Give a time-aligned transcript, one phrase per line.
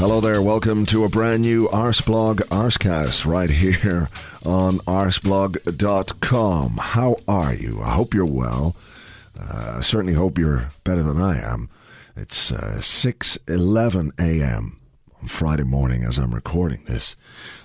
[0.00, 4.08] Hello there, welcome to a brand new Arseblog Arsecast right here
[4.46, 6.78] on arseblog.com.
[6.78, 7.82] How are you?
[7.82, 8.76] I hope you're well.
[9.38, 11.68] Uh, I certainly hope you're better than I am.
[12.16, 14.80] It's uh, 6.11 a.m.
[15.20, 17.14] on Friday morning as I'm recording this.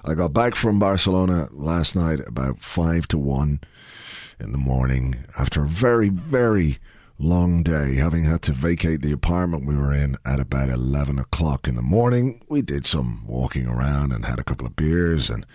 [0.03, 3.61] I got back from Barcelona last night about 5 to 1
[4.41, 6.79] in the morning after a very, very
[7.17, 11.67] long day, having had to vacate the apartment we were in at about 11 o'clock
[11.67, 12.41] in the morning.
[12.49, 15.45] We did some walking around and had a couple of beers and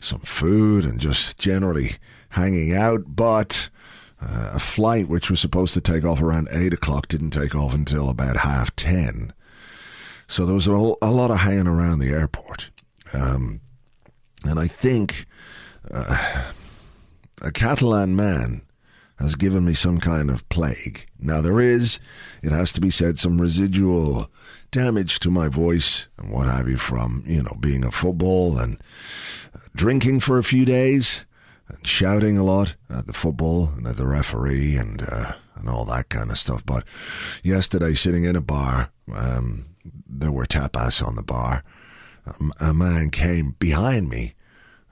[0.00, 1.96] some food and just generally
[2.30, 3.16] hanging out.
[3.16, 3.68] But
[4.20, 7.74] uh, a flight which was supposed to take off around 8 o'clock didn't take off
[7.74, 9.32] until about half 10.
[10.28, 12.70] So there was a, a lot of hanging around the airport.
[13.12, 13.60] Um,
[14.44, 15.26] and I think
[15.90, 16.44] uh,
[17.42, 18.62] a Catalan man
[19.22, 21.06] has given me some kind of plague.
[21.18, 22.00] Now, there is,
[22.42, 24.28] it has to be said, some residual
[24.72, 28.82] damage to my voice and what have you from, you know, being a football and
[29.76, 31.24] drinking for a few days
[31.68, 35.84] and shouting a lot at the football and at the referee and, uh, and all
[35.84, 36.66] that kind of stuff.
[36.66, 36.82] But
[37.44, 39.66] yesterday, sitting in a bar, um,
[40.08, 41.62] there were tapas on the bar.
[42.58, 44.34] a man came behind me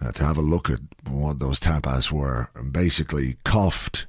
[0.00, 4.06] uh, to have a look at what those tapas were and basically coughed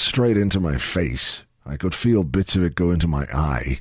[0.00, 1.42] straight into my face.
[1.64, 3.80] I could feel bits of it go into my eye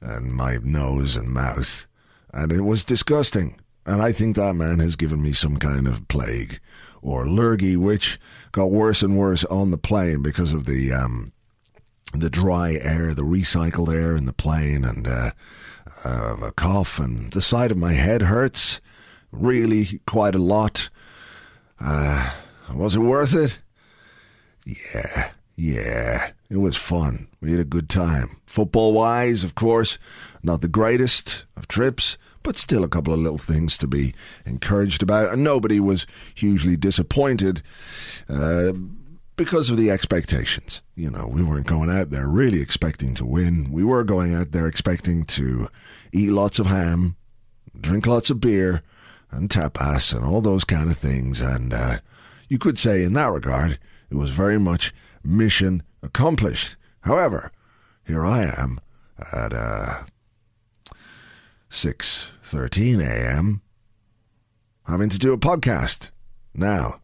[0.00, 1.86] and my nose and mouth,
[2.32, 3.60] and it was disgusting.
[3.84, 6.60] And I think that man has given me some kind of plague
[7.02, 8.20] or lurgy, which
[8.52, 11.32] got worse and worse on the plane because of the um,
[12.12, 15.30] the dry air, the recycled air in the plane, and uh,
[16.04, 18.80] uh, a cough, and the side of my head hurts
[19.32, 20.88] really quite a lot.
[21.80, 22.30] Uh,
[22.74, 23.58] was it worth it?
[24.64, 27.28] Yeah, yeah, it was fun.
[27.42, 28.38] We had a good time.
[28.46, 29.98] Football wise, of course,
[30.42, 34.14] not the greatest of trips, but still a couple of little things to be
[34.46, 35.34] encouraged about.
[35.34, 37.60] And nobody was hugely disappointed
[38.26, 38.72] uh,
[39.36, 40.80] because of the expectations.
[40.94, 43.70] You know, we weren't going out there really expecting to win.
[43.70, 45.68] We were going out there expecting to
[46.10, 47.16] eat lots of ham,
[47.78, 48.82] drink lots of beer,
[49.30, 51.38] and tapas, and all those kind of things.
[51.38, 51.98] And uh,
[52.48, 53.78] you could say, in that regard,
[54.08, 56.76] it was very much mission accomplished.
[57.02, 57.52] However,
[58.04, 58.80] here I am
[59.32, 60.02] at uh,
[61.70, 63.62] 6:13 a.m.
[64.84, 66.10] having to do a podcast.
[66.54, 67.00] Now,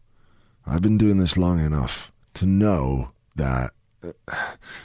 [0.65, 3.71] I've been doing this long enough to know that
[4.03, 4.11] uh,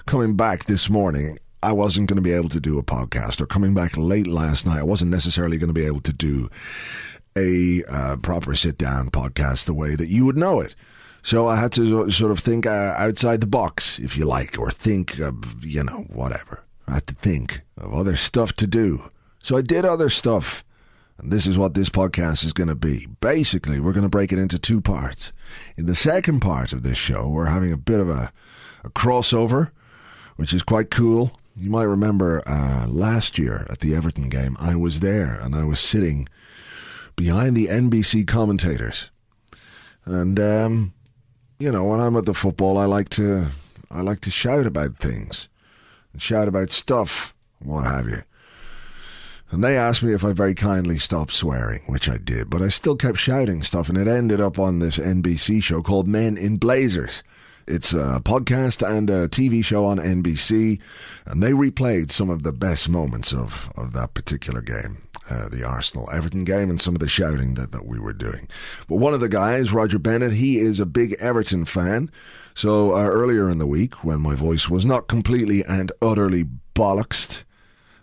[0.06, 3.47] coming back this morning, I wasn't going to be able to do a podcast, or
[3.47, 6.49] coming back late last night, I wasn't necessarily going to be able to do
[7.37, 10.75] a uh, proper sit down podcast the way that you would know it.
[11.22, 14.71] So I had to sort of think uh, outside the box, if you like, or
[14.71, 16.65] think of, you know, whatever.
[16.88, 19.10] I had to think of other stuff to do.
[19.43, 20.65] So I did other stuff.
[21.19, 23.06] And this is what this podcast is going to be.
[23.21, 25.32] Basically, we're going to break it into two parts.
[25.77, 28.32] In the second part of this show, we're having a bit of a,
[28.82, 29.71] a crossover,
[30.37, 31.38] which is quite cool.
[31.55, 35.64] You might remember uh, last year at the Everton game, I was there and I
[35.64, 36.29] was sitting
[37.14, 39.11] behind the NBC commentators.
[40.05, 40.94] And um,
[41.62, 43.47] you know, when I'm at the football, I like to
[43.88, 45.47] I like to shout about things,
[46.19, 48.25] shout about stuff, what have you.
[49.53, 52.69] And they asked me if I very kindly stopped swearing, which I did, but I
[52.69, 56.56] still kept shouting stuff, and it ended up on this NBC show called Men in
[56.56, 57.23] Blazers.
[57.67, 60.81] It's a podcast and a TV show on NBC,
[61.26, 64.99] and they replayed some of the best moments of, of that particular game.
[65.31, 68.49] Uh, the Arsenal Everton game and some of the shouting that, that we were doing.
[68.88, 72.11] But one of the guys, Roger Bennett, he is a big Everton fan.
[72.55, 76.44] So uh, earlier in the week, when my voice was not completely and utterly
[76.75, 77.44] bollocksed,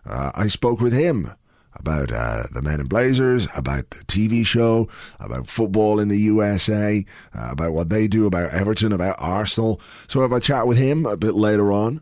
[0.05, 1.31] Uh, I spoke with him
[1.73, 4.87] about uh, the Men in Blazers, about the TV show,
[5.19, 9.79] about football in the USA, uh, about what they do, about Everton, about Arsenal.
[10.07, 12.01] So I have a chat with him a bit later on.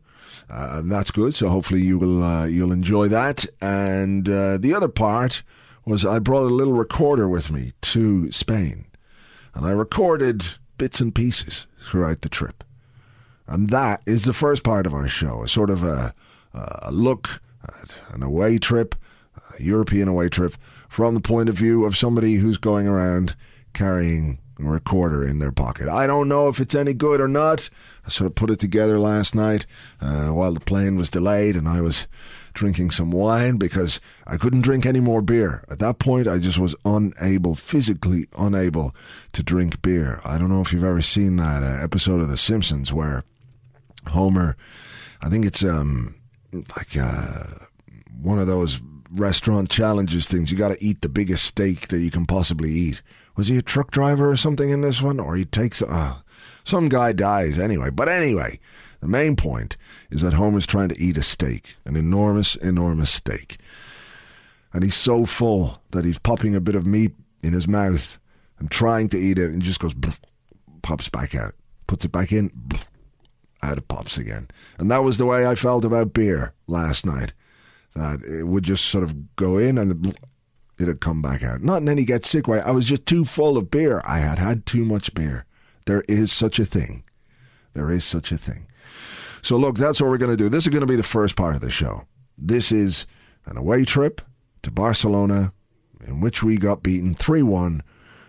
[0.49, 1.35] Uh, and that's good.
[1.35, 3.45] So hopefully you will uh, you'll enjoy that.
[3.61, 5.43] And uh, the other part
[5.85, 8.85] was I brought a little recorder with me to Spain,
[9.53, 10.45] and I recorded
[10.77, 12.63] bits and pieces throughout the trip.
[13.47, 16.13] And that is the first part of our show, a sort of a,
[16.53, 18.95] a look at an away trip,
[19.59, 20.55] European away trip,
[20.89, 23.35] from the point of view of somebody who's going around
[23.73, 25.87] carrying a recorder in their pocket.
[25.87, 27.69] I don't know if it's any good or not.
[28.05, 29.65] I sort of put it together last night
[30.01, 32.07] uh, while the plane was delayed and I was
[32.53, 35.63] drinking some wine because I couldn't drink any more beer.
[35.69, 38.95] At that point, I just was unable, physically unable
[39.33, 40.19] to drink beer.
[40.25, 43.23] I don't know if you've ever seen that uh, episode of The Simpsons where
[44.07, 44.57] Homer,
[45.21, 46.15] I think it's um
[46.75, 47.43] like uh,
[48.21, 48.79] one of those
[49.11, 50.51] restaurant challenges things.
[50.51, 53.01] You got to eat the biggest steak that you can possibly eat.
[53.35, 55.81] Was he a truck driver or something in this one, or he takes?
[55.81, 56.17] Uh,
[56.63, 57.89] some guy dies anyway.
[57.89, 58.59] But anyway,
[58.99, 59.77] the main point
[60.09, 63.59] is that Homer's trying to eat a steak, an enormous, enormous steak,
[64.73, 68.17] and he's so full that he's popping a bit of meat in his mouth
[68.59, 69.93] and trying to eat it, and just goes
[70.81, 71.53] pops back out,
[71.85, 72.51] puts it back in
[73.61, 74.47] out it pops again.
[74.77, 77.33] And that was the way I felt about beer last night.
[78.01, 80.15] It would just sort of go in and
[80.79, 81.61] it'd come back out.
[81.61, 82.61] Not in any get sick way.
[82.61, 84.01] I was just too full of beer.
[84.05, 85.45] I had had too much beer.
[85.85, 87.03] There is such a thing.
[87.73, 88.67] There is such a thing.
[89.41, 90.49] So look, that's what we're going to do.
[90.49, 92.05] This is going to be the first part of the show.
[92.37, 93.05] This is
[93.45, 94.21] an away trip
[94.63, 95.53] to Barcelona
[96.05, 97.83] in which we got beaten 3 1.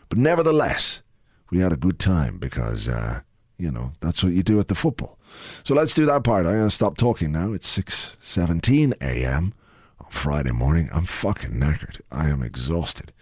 [0.09, 1.03] But nevertheless,
[1.51, 3.21] we had a good time because, uh,
[3.59, 5.19] you know, that's what you do at the football.
[5.65, 6.47] So let's do that part.
[6.47, 7.53] I'm going to stop talking now.
[7.53, 9.53] It's 6.17 a.m.
[10.01, 10.89] on Friday morning.
[10.93, 12.01] I'm fucking knackered.
[12.11, 13.13] I am exhausted.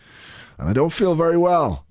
[0.59, 1.87] And I don't feel very well.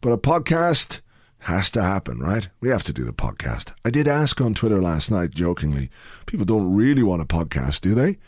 [0.00, 1.00] But a podcast
[1.40, 2.48] has to happen, right?
[2.60, 3.72] We have to do the podcast.
[3.84, 5.90] I did ask on Twitter last night, jokingly,
[6.26, 8.18] people don't really want a podcast, do they?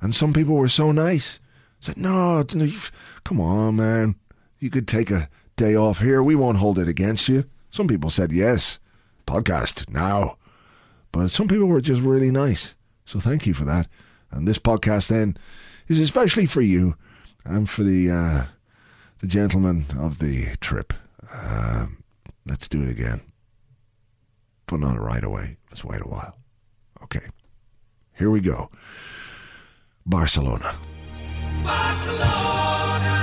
[0.00, 1.38] And some people were so nice.
[1.80, 2.44] Said, no,
[3.24, 4.16] come on, man.
[4.58, 6.22] You could take a day off here.
[6.22, 7.44] We won't hold it against you.
[7.70, 8.78] Some people said, yes,
[9.26, 10.36] podcast now.
[11.12, 12.74] But some people were just really nice.
[13.04, 13.88] So thank you for that.
[14.30, 15.36] And this podcast then
[15.88, 16.96] is especially for you
[17.44, 18.44] and for the uh,
[19.20, 20.92] the gentleman of the trip.
[21.32, 22.02] Um,
[22.46, 23.20] let's do it again.
[24.66, 25.58] But not right away.
[25.70, 26.36] Let's wait a while.
[27.02, 27.26] Okay.
[28.16, 28.70] Here we go.
[30.06, 30.74] Barcelona.
[31.64, 33.21] Barcelona.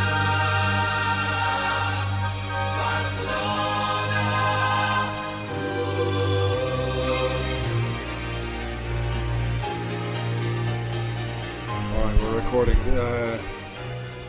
[12.49, 13.37] Recording uh,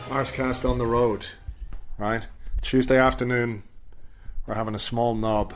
[0.09, 1.25] Arsecast on the road,
[1.97, 2.21] right?
[2.61, 3.63] Tuesday afternoon,
[4.45, 5.55] we're having a small knob.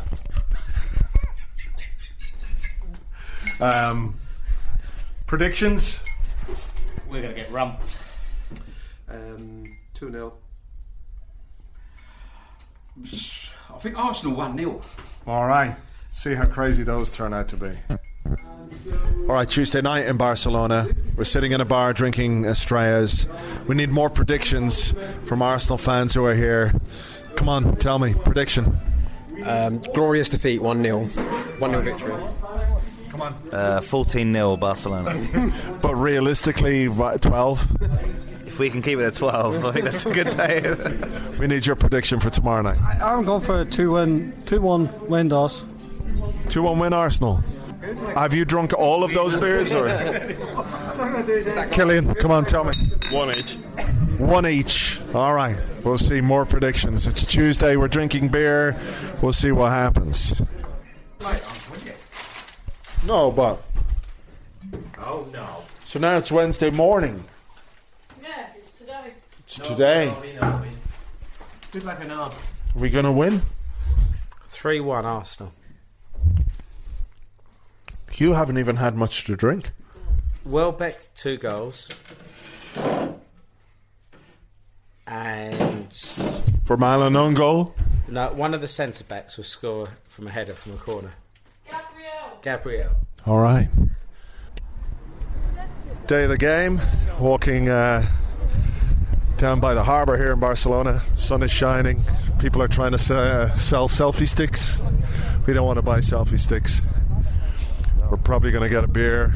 [3.59, 4.15] um,
[5.27, 5.99] predictions?
[7.07, 7.99] We're going to get rumped.
[9.09, 10.33] Um, 2 0.
[13.75, 14.81] I think Arsenal 1 0.
[15.27, 15.75] All right.
[16.09, 17.77] See how crazy those turn out to be.
[18.25, 20.87] All right, Tuesday night in Barcelona.
[21.17, 23.27] We're sitting in a bar drinking Estrellas.
[23.67, 24.93] We need more predictions
[25.25, 26.73] from Arsenal fans who are here.
[27.35, 28.13] Come on, tell me.
[28.13, 28.77] Prediction.
[29.43, 31.05] Um, glorious defeat, 1 0.
[31.05, 32.13] 1 0 victory.
[33.09, 33.35] Come on.
[33.51, 35.51] Uh, 14 0 Barcelona.
[35.81, 37.81] but realistically, 12?
[38.45, 40.75] If we can keep it at 12, I think that's a good day.
[41.39, 42.79] we need your prediction for tomorrow night.
[42.79, 45.63] I, I'm going for a 2 1 2 1 win, Doss.
[46.49, 47.43] 2 1 win, Arsenal.
[48.15, 49.71] Have you drunk all of those beers?
[49.73, 49.87] Or?
[51.71, 52.73] Killian, come on, tell me.
[53.11, 53.53] One each.
[54.17, 54.99] One each.
[55.13, 55.57] All right.
[55.83, 57.07] We'll see more predictions.
[57.07, 57.75] It's Tuesday.
[57.75, 58.77] We're drinking beer.
[59.21, 60.41] We'll see what happens.
[63.05, 63.61] No, but.
[64.97, 65.63] Oh, no.
[65.83, 67.23] So now it's Wednesday morning.
[68.21, 69.13] Yeah, it's today.
[69.45, 70.13] It's today.
[71.71, 72.31] Good like an arm.
[72.31, 73.41] Are we going to win?
[74.47, 75.53] 3 1 Arsenal.
[78.17, 79.71] You haven't even had much to drink.
[80.45, 81.89] Welbeck, two goals.
[85.05, 85.93] And.
[86.65, 87.75] For Malin on goal?
[88.07, 91.11] No, one of the centre backs will score from a header from a corner.
[91.65, 92.39] Gabriel.
[92.41, 92.91] Gabriel.
[93.25, 93.67] All right.
[96.07, 96.79] Day of the game.
[97.19, 98.07] Walking uh,
[99.37, 101.01] down by the harbour here in Barcelona.
[101.15, 102.01] Sun is shining.
[102.39, 104.79] People are trying to uh, sell selfie sticks.
[105.47, 106.81] We don't want to buy selfie sticks.
[108.09, 109.33] We're probably going to get a beer,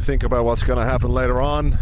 [0.00, 1.78] think about what's going to happen later on.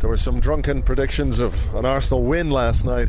[0.00, 3.08] There were some drunken predictions of an Arsenal win last night.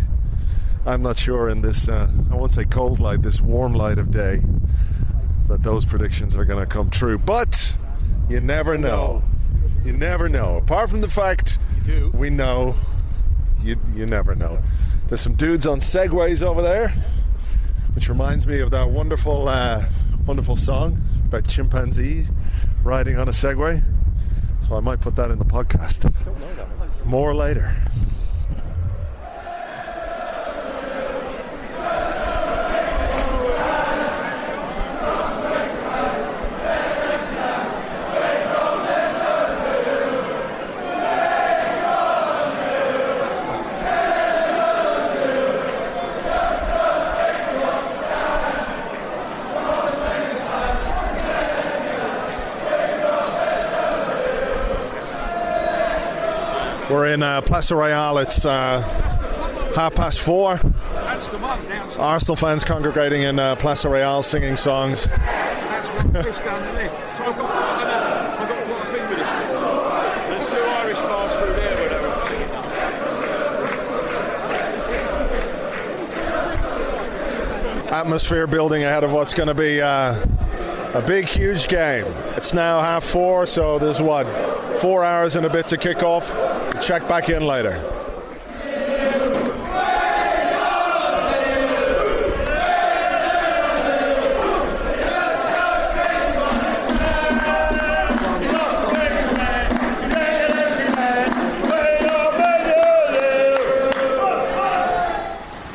[0.85, 4.11] I'm not sure in this, uh, I won't say cold light, this warm light of
[4.11, 4.41] day,
[5.47, 7.17] that those predictions are going to come true.
[7.17, 7.75] But
[8.29, 9.23] you never know.
[9.83, 10.57] You never know.
[10.57, 11.57] Apart from the fact
[12.13, 12.75] we know,
[13.63, 14.61] you, you never know.
[15.07, 16.93] There's some dudes on segways over there,
[17.95, 19.85] which reminds me of that wonderful, uh,
[20.27, 21.01] wonderful song
[21.33, 22.27] about chimpanzee
[22.83, 23.81] riding on a segway.
[24.67, 26.13] So I might put that in the podcast.
[27.05, 27.75] More later.
[57.13, 58.17] In uh, Plaza Royale.
[58.17, 58.81] It's uh,
[59.75, 60.59] half past four.
[61.99, 65.07] Arsenal fans congregating in uh, Plaza Royale singing songs.
[77.93, 80.25] Atmosphere building ahead of what's going to be uh,
[80.95, 82.05] a big, huge game.
[82.35, 84.25] It's now half four, so there's what?
[84.79, 86.33] Four hours and a bit to kick off.
[86.83, 87.81] Check back in later.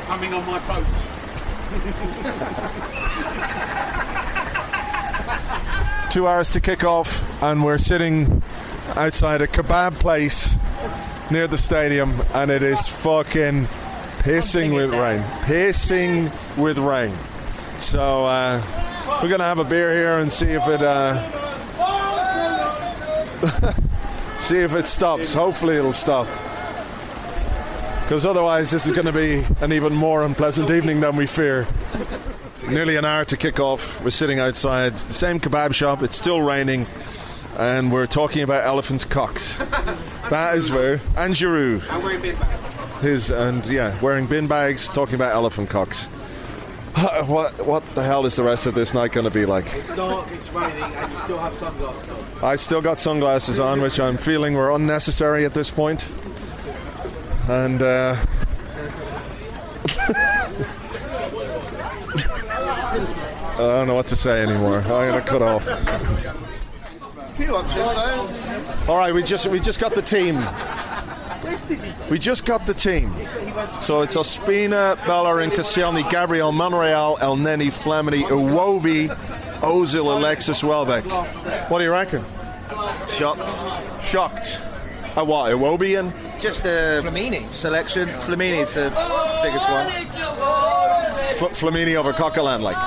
[0.05, 0.85] Coming on my boat.
[6.11, 8.43] Two hours to kick off, and we're sitting
[8.95, 10.53] outside a kebab place
[11.31, 13.65] near the stadium, and it is fucking
[14.19, 15.21] pissing with rain.
[15.43, 17.13] Pissing with rain.
[17.79, 18.61] So uh,
[19.21, 21.15] we're gonna have a beer here and see if it uh,
[24.39, 25.33] see if it stops.
[25.33, 26.27] Hopefully, it'll stop.
[28.03, 31.67] Because otherwise, this is going to be an even more unpleasant evening than we fear.
[32.67, 34.03] Nearly an hour to kick off.
[34.03, 36.01] We're sitting outside the same kebab shop.
[36.01, 36.87] It's still raining,
[37.57, 39.61] and we're talking about elephants' cocks.
[40.29, 41.89] That is where and Giroud.
[41.89, 43.01] I'm wearing bin bags.
[43.01, 46.05] His and yeah, wearing bin bags, talking about elephant cocks.
[47.25, 49.65] What what the hell is the rest of this night going to be like?
[49.73, 52.25] It's dark, it's raining, and you still have sunglasses on.
[52.43, 56.09] I still got sunglasses on, which I'm feeling were unnecessary at this point.
[57.47, 58.17] And uh,
[62.99, 64.79] I don't know what to say anymore.
[64.79, 65.65] I'm gonna cut off.
[67.49, 68.91] Few options, though.
[68.93, 70.35] All right, we just we just got the team.
[72.07, 73.11] We just got the team.
[73.81, 79.09] So it's Ospina, Bellerin, Koscielny, Gabriel, Monreal, Elneny, Flamini, Iwobi,
[79.61, 81.05] Ozil, Alexis, Welbeck.
[81.71, 82.23] What do you reckon?
[83.09, 83.49] Shocked.
[84.03, 84.61] Shocked.
[85.15, 85.51] At what?
[85.51, 86.13] Iwobi in?
[86.39, 87.51] Just a Flamini.
[87.51, 88.09] selection.
[88.09, 88.91] Flamini's the
[89.41, 89.87] biggest one.
[91.31, 92.77] F- Flamini over Coquelin, like.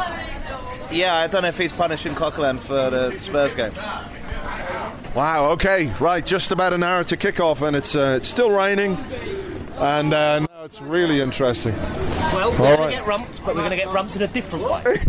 [0.93, 3.73] Yeah, I don't know if he's punishing Coquelin for the Spurs game.
[5.15, 5.51] Wow.
[5.53, 5.93] Okay.
[6.01, 6.25] Right.
[6.25, 8.97] Just about an hour to kick off, and it's uh, it's still raining,
[9.77, 11.75] and uh, now it's really interesting.
[12.33, 12.91] Well, we're going right.
[12.91, 14.83] to get rumped, but we're going to get rumped in a different way.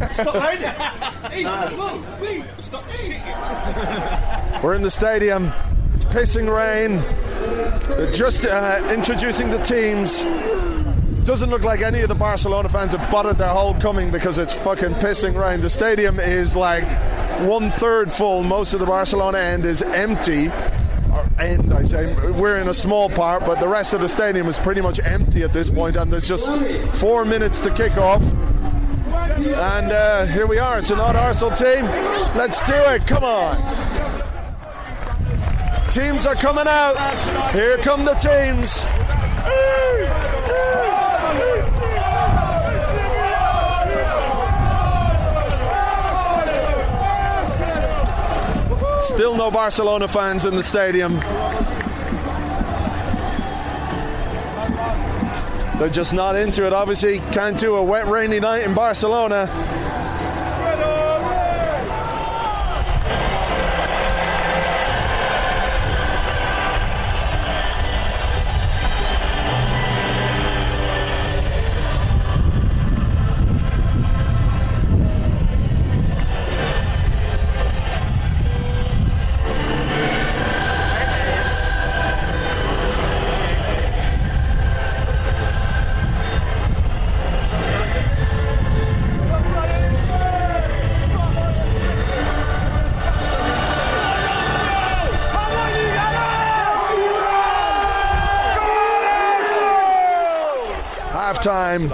[2.59, 4.61] Stop shitting.
[4.61, 5.53] We're in the stadium.
[5.95, 6.97] It's pissing rain.
[7.87, 10.23] They're just uh, introducing the teams.
[11.23, 14.53] Doesn't look like any of the Barcelona fans have buttered their whole coming because it's
[14.53, 15.61] fucking pissing rain.
[15.61, 16.83] The stadium is like
[17.41, 18.43] one third full.
[18.43, 20.47] Most of the Barcelona end is empty.
[21.11, 22.13] Or end, I say.
[22.31, 25.43] We're in a small part, but the rest of the stadium is pretty much empty
[25.43, 26.51] at this point, and there's just
[26.95, 28.23] four minutes to kick off.
[29.45, 30.79] And uh, here we are.
[30.79, 31.85] It's an odd Arsenal team.
[32.35, 33.05] Let's do it.
[33.05, 33.57] Come on.
[35.91, 37.51] Teams are coming out.
[37.51, 38.83] Here come the teams.
[49.03, 51.19] Still no Barcelona fans in the stadium.
[55.77, 57.19] They're just not into it, obviously.
[57.33, 59.49] Can't do a wet, rainy night in Barcelona.
[101.43, 101.89] Time.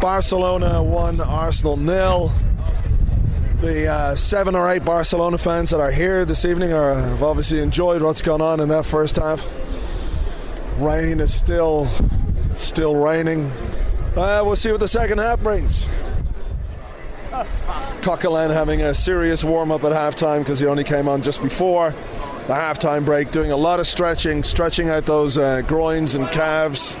[0.00, 2.32] Barcelona 1, Arsenal nil.
[3.60, 7.60] The uh, seven or eight Barcelona fans that are here this evening are, have obviously
[7.60, 9.46] enjoyed what's gone on in that first half.
[10.78, 11.88] Rain is still
[12.54, 13.50] still raining.
[14.16, 15.86] Uh, we'll see what the second half brings.
[18.02, 21.92] Coquelin having a serious warm up at halftime because he only came on just before
[22.46, 26.96] the halftime break, doing a lot of stretching, stretching out those uh, groins and calves,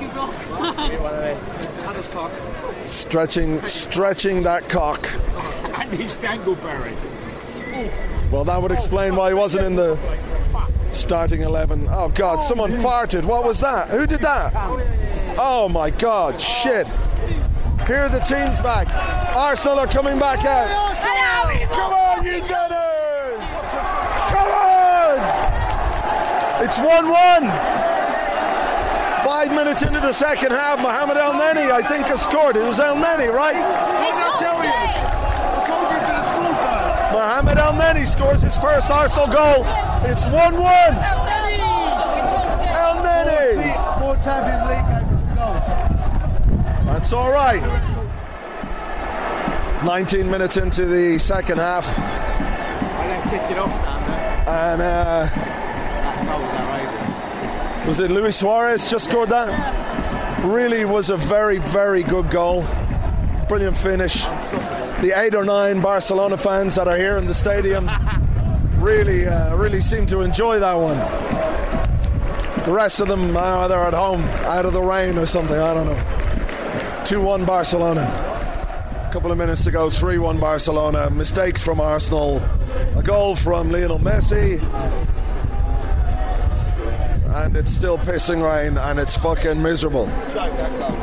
[2.84, 5.04] stretching, stretching that cock.
[5.78, 6.96] Andy Stangleberry.
[8.30, 9.98] Well, that would explain why he wasn't in the
[10.90, 11.88] starting 11.
[11.90, 13.24] Oh, God, someone farted.
[13.24, 13.90] What was that?
[13.90, 14.52] Who did that?
[15.38, 16.86] Oh, my God, shit.
[17.86, 18.88] Here are the teams back.
[19.36, 20.96] Arsenal are coming back out.
[21.70, 23.40] Come on, you Gunners!
[24.30, 25.18] Come on!
[26.64, 27.85] It's 1 1.
[29.26, 32.54] Five minutes into the second half, Mohamed Elneny, I think, has scored.
[32.54, 33.56] It was Elneny, right?
[37.10, 39.64] Mohamed Elneny scores his first Arsenal goal.
[40.04, 40.62] It's 1 1.
[42.70, 43.98] El Neni.
[43.98, 45.66] More Champions League goals.
[46.86, 47.62] That's all right.
[49.84, 51.88] 19 minutes into the second half.
[51.98, 54.46] I then kick it off down there.
[54.46, 57.16] And uh, That goal was outrageous.
[57.86, 60.44] Was it Luis Suarez just scored that?
[60.44, 62.66] Really was a very, very good goal.
[63.48, 64.24] Brilliant finish.
[65.02, 67.88] The eight or nine Barcelona fans that are here in the stadium
[68.78, 70.96] really, uh, really seem to enjoy that one.
[72.64, 75.56] The rest of them, uh, they're at home, out of the rain or something.
[75.56, 77.02] I don't know.
[77.04, 78.02] 2 1 Barcelona.
[79.08, 81.08] A couple of minutes to go, 3 1 Barcelona.
[81.08, 82.38] Mistakes from Arsenal.
[82.96, 84.60] A goal from Lionel Messi.
[87.44, 90.06] And it's still pissing rain and it's fucking miserable.
[90.06, 90.96] Choke that goal.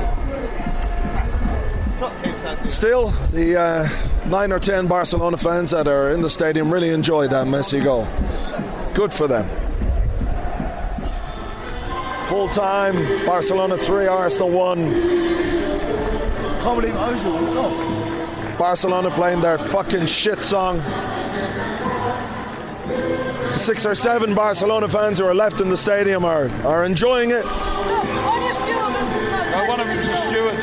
[2.00, 2.70] Top teams that do.
[2.72, 3.90] Still, the uh,
[4.28, 8.08] nine or ten Barcelona fans that are in the stadium really enjoyed that Messi goal.
[8.96, 9.48] Good for them.
[12.26, 12.96] Full time,
[13.28, 14.92] Barcelona 3, Arsenal 1.
[16.62, 18.58] Can't believe Ozil off.
[18.58, 20.80] Barcelona playing their fucking shit song.
[23.56, 27.46] Six or seven Barcelona fans who are left in the stadium are, are enjoying it.
[27.46, 27.50] Uh,
[29.68, 30.58] one of them's a steward.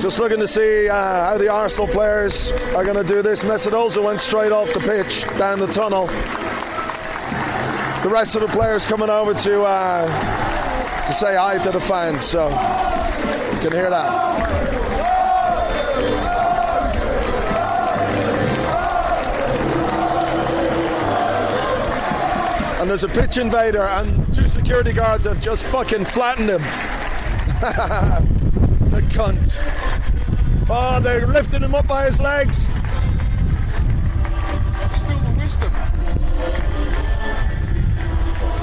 [0.00, 3.42] Just looking to see uh, how the Arsenal players are going to do this.
[3.42, 6.06] Mesut Ozil went straight off the pitch down the tunnel.
[8.02, 12.22] The rest of the players coming over to uh, to say hi to the fans,
[12.22, 14.63] so you can hear that.
[22.84, 26.60] And there's a pitch invader, and two security guards have just fucking flattened him.
[28.90, 29.56] the cunt.
[30.68, 32.58] Oh, they're lifting him up by his legs.
[32.58, 32.74] Still
[35.18, 35.72] the wisdom.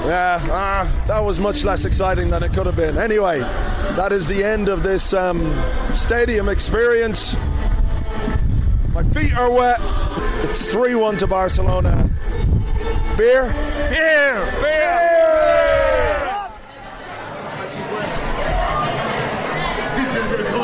[0.06, 2.98] Yeah, ah, that was much less exciting than it could have been.
[2.98, 5.60] Anyway, that is the end of this um,
[5.96, 7.34] stadium experience.
[8.94, 9.80] My feet are wet.
[10.44, 12.08] It's 3 1 to Barcelona.
[13.16, 13.52] Beer?
[13.90, 14.58] Beer!
[14.60, 14.92] Beer!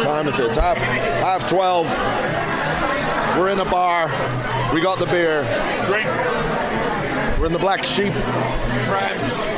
[0.02, 0.46] Time is it?
[0.46, 1.86] It's half, half 12.
[3.38, 4.06] We're in a bar.
[4.72, 5.42] We got the beer.
[5.84, 6.06] Drink.
[7.38, 8.12] We're in the Black Sheep.
[8.84, 9.57] Trams.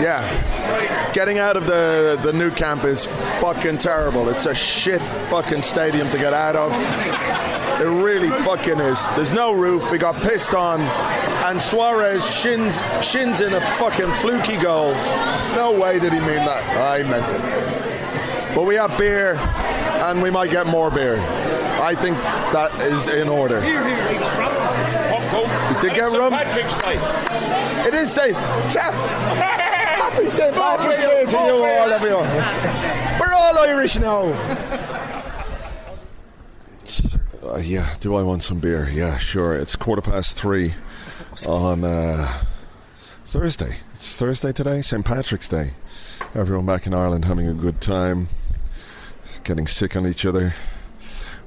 [0.00, 1.12] Yeah.
[1.12, 3.06] Getting out of the, the Nou Camp is
[3.40, 4.28] fucking terrible.
[4.28, 6.72] It's a shit fucking stadium to get out of.
[7.80, 9.06] It really fucking is.
[9.08, 9.90] There's no roof.
[9.90, 10.80] We got pissed on.
[11.44, 14.92] And Suarez shins, shins in a fucking fluky goal.
[15.54, 16.64] No way did he mean that.
[16.76, 18.54] I meant it.
[18.54, 21.18] But we have beer and we might get more beer.
[21.80, 22.16] I think
[22.52, 23.60] that is in order.
[25.80, 26.32] Did get rum?
[27.86, 28.34] It is St.
[30.14, 30.54] Happy St.
[30.54, 32.16] Patrick's Day to you all of you.
[33.18, 34.22] We're all Irish now.
[37.42, 38.88] Uh, yeah, do I want some beer?
[38.88, 39.54] Yeah, sure.
[39.54, 40.74] It's quarter past three
[41.48, 42.44] on uh,
[43.24, 43.78] Thursday.
[43.94, 45.04] It's Thursday today, St.
[45.04, 45.72] Patrick's Day.
[46.32, 48.28] Everyone back in Ireland having a good time,
[49.42, 50.54] getting sick on each other,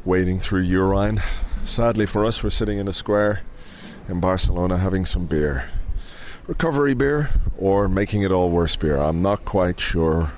[0.04, 1.22] wading through urine.
[1.64, 3.44] Sadly for us, we're sitting in a square
[4.10, 5.70] in Barcelona having some beer.
[6.48, 8.98] Recovery beer or making it all worse beer.
[8.98, 10.32] I'm not quite sure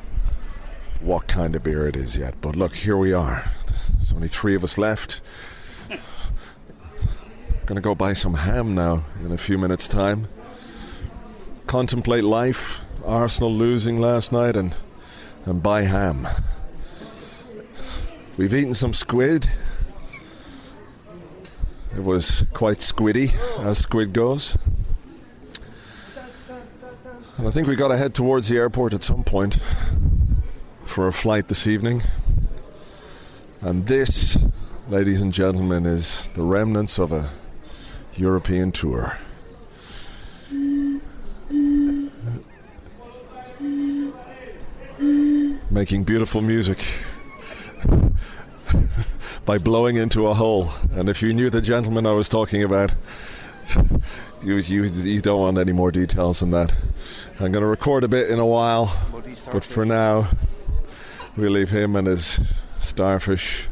[1.02, 3.52] what kind of beer it is yet, but look, here we are.
[3.68, 5.22] There's only three of us left.
[7.68, 10.28] Gonna go buy some ham now in a few minutes' time.
[11.68, 14.76] Contemplate life Arsenal losing last night and
[15.46, 16.28] and buy ham.
[18.38, 19.50] We've eaten some squid.
[21.96, 24.58] It was quite squiddy, as squid goes.
[27.40, 29.60] And I think we got to head towards the airport at some point
[30.84, 32.04] for a flight this evening.
[33.62, 34.38] And this,
[34.90, 37.30] ladies and gentlemen, is the remnants of a
[38.18, 39.18] European tour.
[45.72, 46.84] Making beautiful music
[49.46, 50.72] by blowing into a hole.
[50.92, 52.92] And if you knew the gentleman I was talking about,
[54.44, 56.74] you, you, you don't want any more details than that.
[57.40, 58.96] I'm going to record a bit in a while,
[59.52, 60.28] but for now,
[61.38, 62.40] we leave him and his
[62.80, 63.68] starfish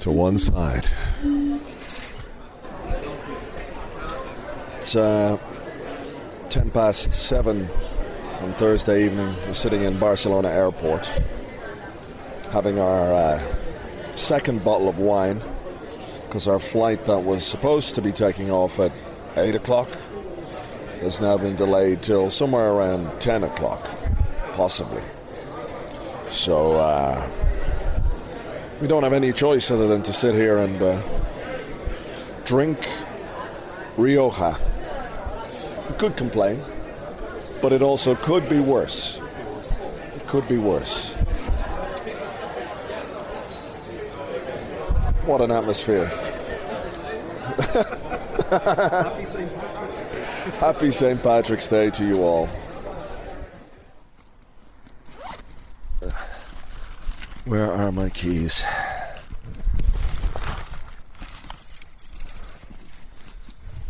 [0.00, 0.88] to one side.
[4.78, 5.38] It's uh,
[6.48, 7.68] 10 past 7
[8.40, 9.34] on Thursday evening.
[9.46, 11.06] We're sitting in Barcelona airport
[12.50, 13.42] having our uh,
[14.16, 15.40] second bottle of wine
[16.32, 18.90] because our flight that was supposed to be taking off at
[19.36, 19.90] 8 o'clock
[21.02, 23.86] has now been delayed till somewhere around 10 o'clock,
[24.54, 25.02] possibly.
[26.30, 27.28] So uh,
[28.80, 31.02] we don't have any choice other than to sit here and uh,
[32.46, 32.78] drink
[33.98, 34.58] Rioja.
[35.90, 36.62] It could complain,
[37.60, 39.20] but it also could be worse.
[40.16, 41.12] It could be worse.
[45.26, 46.21] What an atmosphere.
[50.58, 51.22] Happy St.
[51.22, 52.46] Patrick's Day to you all.
[57.44, 58.64] Where are my keys?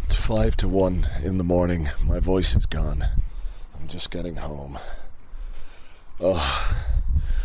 [0.07, 1.88] It's five to one in the morning.
[2.05, 3.07] My voice is gone.
[3.79, 4.79] I'm just getting home.
[6.20, 6.77] Oh,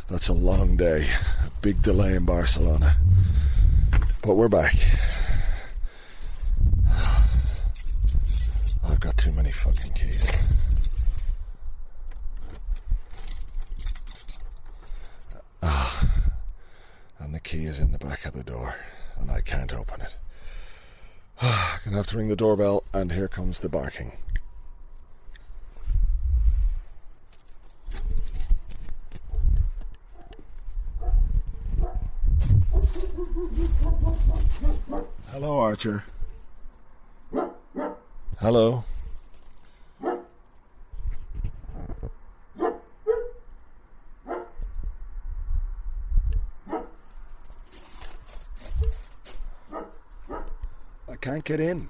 [0.07, 1.07] that's a long day.
[1.45, 2.95] A big delay in Barcelona.
[4.23, 4.75] But we're back.
[8.83, 10.31] I've got too many fucking keys.
[15.61, 16.09] Ah,
[17.19, 18.75] and the key is in the back of the door,
[19.17, 20.15] and I can't open it.
[21.41, 24.11] I'm gonna have to ring the doorbell, and here comes the barking.
[35.29, 36.03] Hello, Archer.
[38.39, 38.83] Hello.
[51.07, 51.89] I can't get in.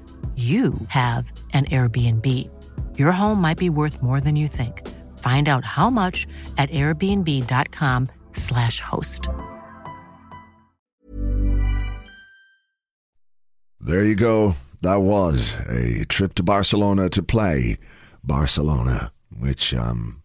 [0.35, 2.25] you have an Airbnb.
[2.97, 4.87] Your home might be worth more than you think.
[5.19, 6.25] Find out how much
[6.57, 9.27] at airbnb.com/slash host.
[13.81, 14.55] There you go.
[14.81, 17.77] That was a trip to Barcelona to play
[18.23, 20.23] Barcelona, which, um,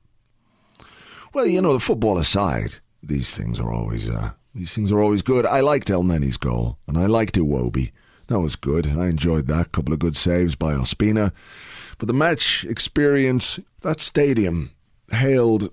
[1.35, 5.23] well, you know, the football aside, these things are always, uh, these things are always
[5.23, 5.45] good.
[5.47, 7.91] I liked Elneny's goal, and I liked Iwobi.
[8.29, 8.87] That was good.
[8.87, 9.73] I enjoyed that.
[9.73, 11.33] Couple of good saves by Ospina.
[11.99, 14.73] But the match experience, that stadium,
[15.11, 15.71] hailed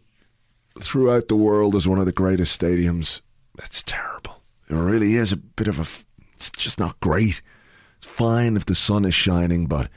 [0.79, 3.21] throughout the world as one of the greatest stadiums.
[3.55, 4.41] That's terrible.
[4.69, 5.85] It really is a bit of a.
[6.35, 7.41] It's just not great.
[7.97, 9.89] It's fine if the sun is shining, but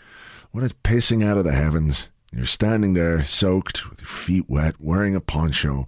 [0.53, 4.77] when it's pissing out of the heavens, you're standing there soaked with your feet wet,
[4.81, 5.87] wearing a poncho.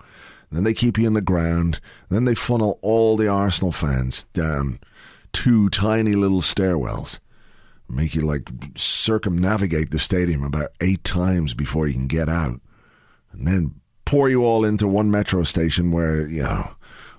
[0.51, 1.81] Then they keep you in the ground.
[2.09, 4.81] Then they funnel all the Arsenal fans down
[5.33, 7.19] two tiny little stairwells.
[7.89, 12.61] Make you like circumnavigate the stadium about eight times before you can get out.
[13.33, 16.71] And then pour you all into one metro station where, you know,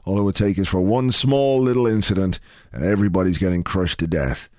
[0.06, 2.39] all it would take is for one small little incident
[2.72, 4.50] and everybody's getting crushed to death.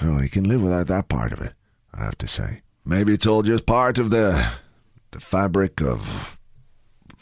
[0.00, 1.54] You know, you can live without that part of it,
[1.94, 2.62] I have to say.
[2.84, 4.50] Maybe it's all just part of the
[5.10, 6.38] the fabric of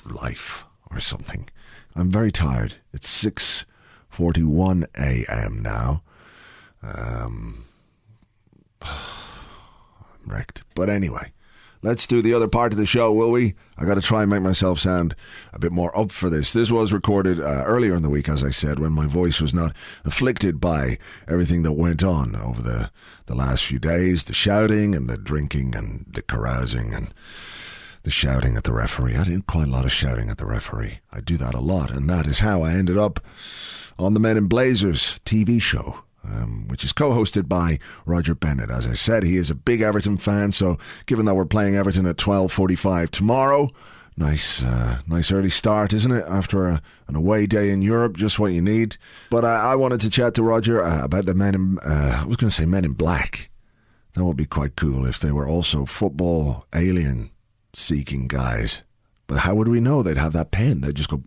[0.05, 1.49] life or something.
[1.95, 2.75] I'm very tired.
[2.93, 3.09] It's
[4.17, 5.63] 6:41 a.m.
[5.63, 6.03] now.
[6.83, 7.65] Um
[8.83, 10.63] I'm wrecked.
[10.75, 11.33] But anyway,
[11.83, 13.55] let's do the other part of the show, will we?
[13.79, 15.15] I got to try and make myself sound
[15.53, 16.53] a bit more up for this.
[16.53, 19.55] This was recorded uh, earlier in the week, as I said, when my voice was
[19.55, 19.75] not
[20.05, 20.99] afflicted by
[21.29, 22.91] everything that went on over the,
[23.27, 27.15] the last few days the shouting and the drinking and the carousing and
[28.03, 29.17] the shouting at the referee.
[29.17, 31.01] I did quite a lot of shouting at the referee.
[31.13, 33.21] I do that a lot, and that is how I ended up
[33.99, 35.99] on the Men in Blazers TV show.
[36.25, 38.69] Um, which is co-hosted by Roger Bennett.
[38.69, 42.05] As I said, he is a big Everton fan, so given that we're playing Everton
[42.05, 43.71] at twelve forty-five tomorrow,
[44.17, 46.25] nice, uh, nice early start, isn't it?
[46.27, 48.97] After a, an away day in Europe, just what you need.
[49.31, 51.79] But I, I wanted to chat to Roger uh, about the Men in.
[51.79, 53.49] Uh, I was going to say Men in Black.
[54.15, 57.31] That would be quite cool if they were also football alien
[57.73, 58.83] seeking guys.
[59.29, 60.81] But how would we know they'd have that pen?
[60.81, 61.23] They'd just go.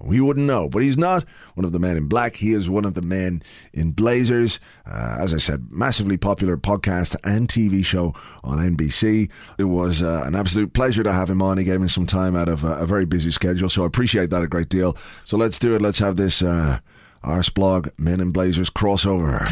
[0.00, 0.68] We wouldn't know.
[0.68, 2.36] But he's not one of the men in black.
[2.36, 4.60] He is one of the men in Blazers.
[4.86, 9.30] Uh, as I said, massively popular podcast and TV show on NBC.
[9.58, 11.58] It was uh, an absolute pleasure to have him on.
[11.58, 14.30] He gave me some time out of uh, a very busy schedule, so I appreciate
[14.30, 14.96] that a great deal.
[15.24, 15.82] So let's do it.
[15.82, 16.80] Let's have this uh,
[17.24, 19.46] Arseblog Men in Blazers crossover.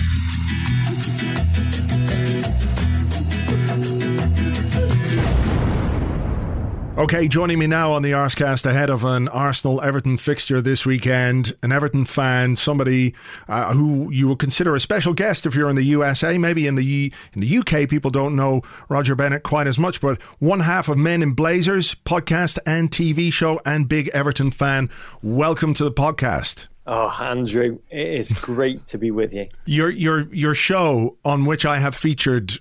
[6.96, 11.52] Okay, joining me now on the Arsecast ahead of an Arsenal Everton fixture this weekend,
[11.60, 13.14] an Everton fan, somebody
[13.48, 16.38] uh, who you will consider a special guest if you're in the USA.
[16.38, 20.22] Maybe in the in the UK, people don't know Roger Bennett quite as much, but
[20.38, 24.88] one half of Men in Blazers podcast and TV show, and big Everton fan.
[25.20, 26.68] Welcome to the podcast.
[26.86, 29.48] Oh, Andrew, it is great to be with you.
[29.66, 32.52] Your your your show on which I have featured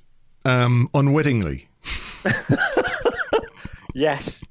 [0.44, 1.68] um, unwittingly.
[3.94, 4.44] Yes.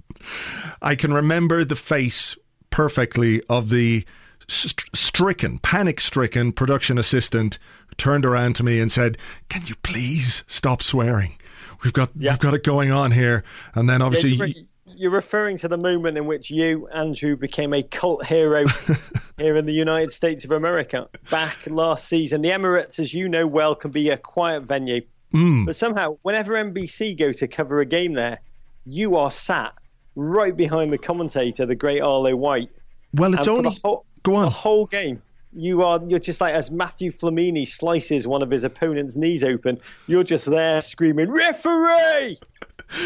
[0.80, 2.36] I can remember the face
[2.70, 4.04] perfectly of the
[4.48, 7.58] st- stricken, panic stricken production assistant
[7.96, 11.34] turned around to me and said, Can you please stop swearing?
[11.82, 13.44] We've got, we've got it going on here.
[13.74, 14.30] And then obviously.
[14.30, 18.64] Yeah, you're, you're referring to the moment in which you, Andrew, became a cult hero
[19.36, 21.08] here in the United States of America.
[21.30, 25.02] Back last season, the Emirates, as you know well, can be a quiet venue.
[25.34, 25.66] Mm.
[25.66, 28.40] But somehow, whenever NBC go to cover a game there,
[28.84, 29.74] you are sat
[30.16, 32.70] right behind the commentator, the great Arlo White.
[33.14, 33.76] Well, it's only.
[33.82, 34.44] whole, Go on.
[34.44, 35.22] The whole game.
[35.54, 39.78] You are you're just like as Mathieu Flamini slices one of his opponent's knees open,
[40.06, 42.38] you're just there screaming, Referee!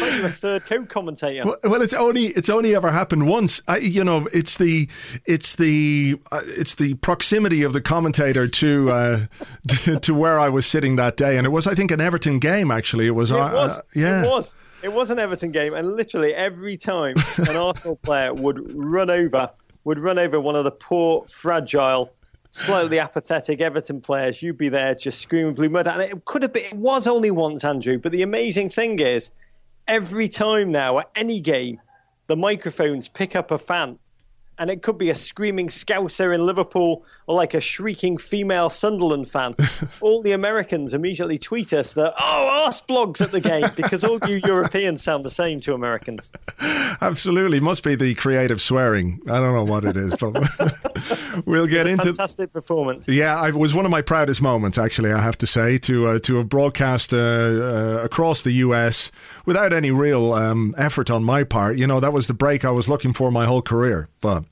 [0.01, 1.45] Like a third co-commentator.
[1.45, 3.61] Well, well, it's only it's only ever happened once.
[3.69, 4.89] I, you know, it's the
[5.25, 9.25] it's the uh, it's the proximity of the commentator to, uh,
[9.69, 12.39] to to where I was sitting that day, and it was I think an Everton
[12.39, 13.07] game actually.
[13.07, 13.77] It was, It uh, was.
[13.77, 14.23] uh, yeah.
[14.25, 14.55] It was.
[14.83, 19.49] It was an Everton game, and literally every time an Arsenal player would run over,
[19.83, 22.13] would run over one of the poor, fragile,
[22.49, 25.89] slightly apathetic Everton players, you'd be there just screaming blue murder.
[25.89, 26.63] And it could have been.
[26.65, 27.97] It was only once, Andrew.
[27.97, 29.31] But the amazing thing is,
[29.87, 31.81] every time now at any game,
[32.27, 33.97] the microphones pick up a fan.
[34.59, 39.27] And it could be a screaming Scouser in Liverpool or like a shrieking female Sunderland
[39.27, 39.55] fan.
[40.01, 44.19] all the Americans immediately tweet us that, oh, arse blogs at the game because all
[44.27, 46.31] you Europeans sound the same to Americans.
[47.01, 49.21] Absolutely, must be the creative swearing.
[49.29, 52.05] I don't know what it is, but we'll get into.
[52.05, 53.07] Fantastic performance.
[53.07, 55.11] Yeah, it was one of my proudest moments, actually.
[55.11, 59.11] I have to say, to uh, to have broadcast uh, uh, across the U.S.
[59.47, 61.77] without any real um, effort on my part.
[61.77, 64.09] You know, that was the break I was looking for my whole career.
[64.21, 64.43] But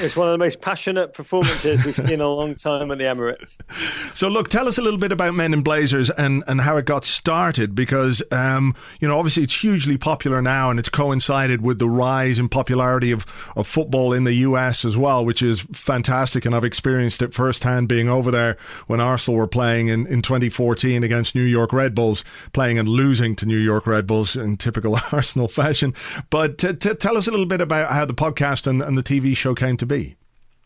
[0.00, 3.04] It's one of the most passionate performances we've seen in a long time at the
[3.04, 3.58] Emirates.
[4.14, 6.86] So, look, tell us a little bit about Men in Blazers and, and how it
[6.86, 11.78] got started because, um, you know, obviously it's hugely popular now and it's coincided with
[11.78, 16.46] the rise in popularity of, of football in the US as well, which is fantastic.
[16.46, 21.04] And I've experienced it firsthand being over there when Arsenal were playing in, in 2014
[21.04, 22.24] against New York Red Bulls,
[22.54, 25.92] playing and losing to New York Red Bulls in typical Arsenal fashion.
[26.30, 29.02] But t- t- tell us a little bit about how the podcast and, and the
[29.02, 30.16] TV show came to be.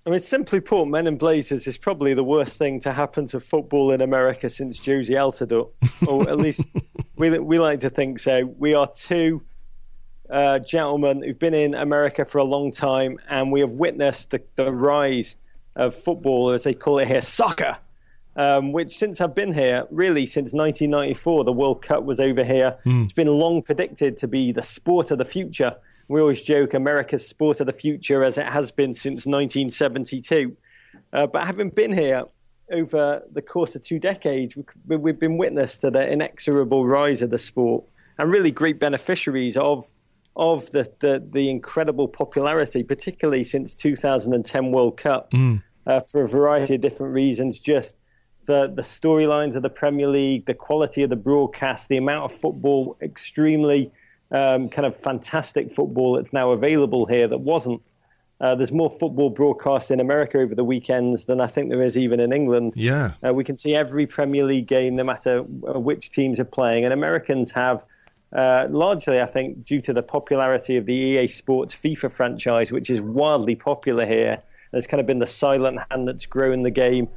[0.06, 3.40] I mean, simply put, Men in Blazers is probably the worst thing to happen to
[3.40, 5.70] football in America since Jozy Altidore,
[6.06, 6.66] or at least
[7.16, 8.46] we we like to think so.
[8.58, 9.42] We are two
[10.30, 14.42] uh, gentlemen who've been in America for a long time, and we have witnessed the,
[14.56, 15.36] the rise
[15.76, 17.76] of football, as they call it here, soccer.
[18.36, 22.78] Um, which, since I've been here, really since 1994, the World Cup was over here.
[22.84, 23.02] Hmm.
[23.02, 25.76] It's been long predicted to be the sport of the future.
[26.10, 30.56] We always joke America's sport of the future, as it has been since 1972.
[31.12, 32.24] Uh, but having been here
[32.72, 37.30] over the course of two decades, we, we've been witness to the inexorable rise of
[37.30, 37.84] the sport
[38.18, 39.88] and really great beneficiaries of
[40.34, 45.30] of the, the, the incredible popularity, particularly since 2010 World Cup,
[45.86, 47.60] uh, for a variety of different reasons.
[47.60, 47.94] Just
[48.46, 52.36] the, the storylines of the Premier League, the quality of the broadcast, the amount of
[52.36, 53.92] football, extremely
[54.32, 57.82] um, kind of fantastic football that's now available here that wasn't.
[58.40, 61.98] Uh, there's more football broadcast in America over the weekends than I think there is
[61.98, 62.72] even in England.
[62.74, 63.12] Yeah.
[63.26, 66.84] Uh, we can see every Premier League game, no matter uh, which teams are playing.
[66.84, 67.84] And Americans have,
[68.32, 72.88] uh, largely, I think, due to the popularity of the EA Sports FIFA franchise, which
[72.88, 77.08] is wildly popular here, there's kind of been the silent hand that's grown the game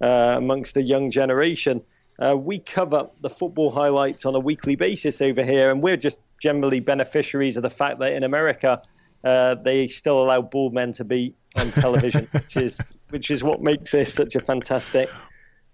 [0.00, 1.82] uh, amongst the young generation.
[2.18, 6.18] Uh, we cover the football highlights on a weekly basis over here, and we're just
[6.42, 8.82] generally beneficiaries of the fact that in America,
[9.22, 13.62] uh, they still allow bald men to be on television, which is which is what
[13.62, 15.08] makes this such a fantastic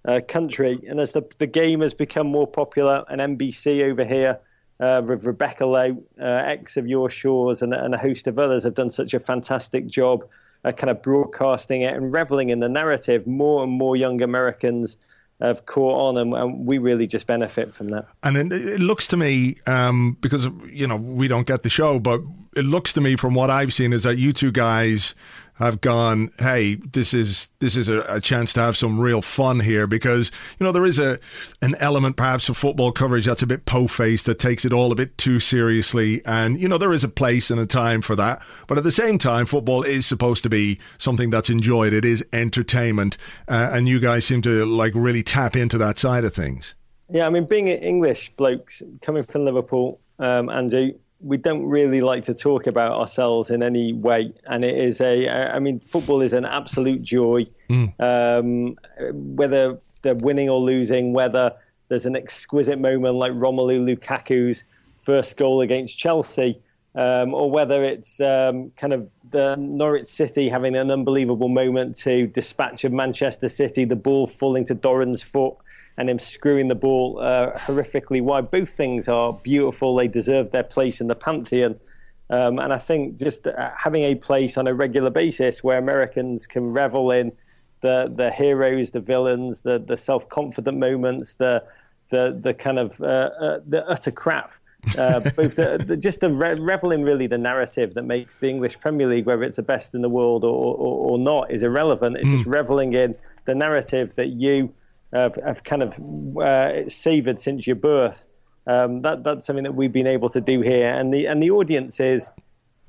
[0.04, 0.78] uh, country.
[0.86, 4.38] And as the the game has become more popular, and NBC over here
[4.78, 8.62] uh, with Rebecca Lowe, uh, ex of Your Shores, and, and a host of others
[8.64, 10.26] have done such a fantastic job,
[10.64, 13.26] uh, kind of broadcasting it and reveling in the narrative.
[13.26, 14.98] More and more young Americans
[15.40, 18.06] have caught on, and, and we really just benefit from that.
[18.22, 21.98] And it, it looks to me, um, because you know we don't get the show,
[21.98, 22.20] but
[22.56, 25.14] it looks to me from what I've seen is that you two guys
[25.58, 29.60] have gone, hey, this is this is a, a chance to have some real fun
[29.60, 31.18] here because you know there is a
[31.62, 34.94] an element perhaps of football coverage that's a bit po-faced that takes it all a
[34.94, 38.40] bit too seriously, and you know there is a place and a time for that,
[38.68, 41.92] but at the same time, football is supposed to be something that's enjoyed.
[41.92, 43.16] It is entertainment,
[43.48, 46.74] uh, and you guys seem to like really tap into that side of things.
[47.10, 52.22] Yeah, I mean, being English blokes coming from Liverpool, um, Andrew, we don't really like
[52.24, 55.28] to talk about ourselves in any way, and it is a.
[55.28, 57.46] I mean, football is an absolute joy.
[57.98, 58.76] Um,
[59.12, 61.52] whether they're winning or losing, whether
[61.88, 66.60] there's an exquisite moment like Romelu Lukaku's first goal against Chelsea,
[66.94, 72.26] um, or whether it's um, kind of the Norwich City having an unbelievable moment to
[72.28, 75.54] dispatch of Manchester City, the ball falling to Doran's foot
[75.98, 78.50] and him screwing the ball uh, horrifically wide.
[78.50, 79.96] Both things are beautiful.
[79.96, 81.78] They deserve their place in the pantheon.
[82.30, 86.46] Um, and I think just uh, having a place on a regular basis where Americans
[86.46, 87.32] can revel in
[87.80, 91.64] the the heroes, the villains, the the self confident moments, the
[92.10, 94.52] the the kind of uh, uh, the utter crap.
[94.96, 98.48] uh, both the, the, just the re- revel in really the narrative that makes the
[98.48, 101.64] English Premier League, whether it's the best in the world or, or, or not, is
[101.64, 102.16] irrelevant.
[102.16, 104.72] It's just reveling in the narrative that you
[105.12, 108.26] have, have kind of uh, savoured since your birth.
[108.66, 111.50] Um, that, that's something that we've been able to do here, and the and the
[111.50, 112.30] audience is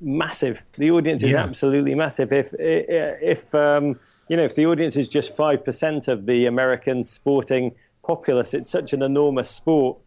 [0.00, 0.62] massive.
[0.76, 1.42] The audience is Yeah.
[1.42, 2.32] absolutely massive.
[2.32, 7.04] If if um, you know if the audience is just five percent of the American
[7.04, 7.74] sporting
[8.06, 9.98] populace, it's such an enormous sport,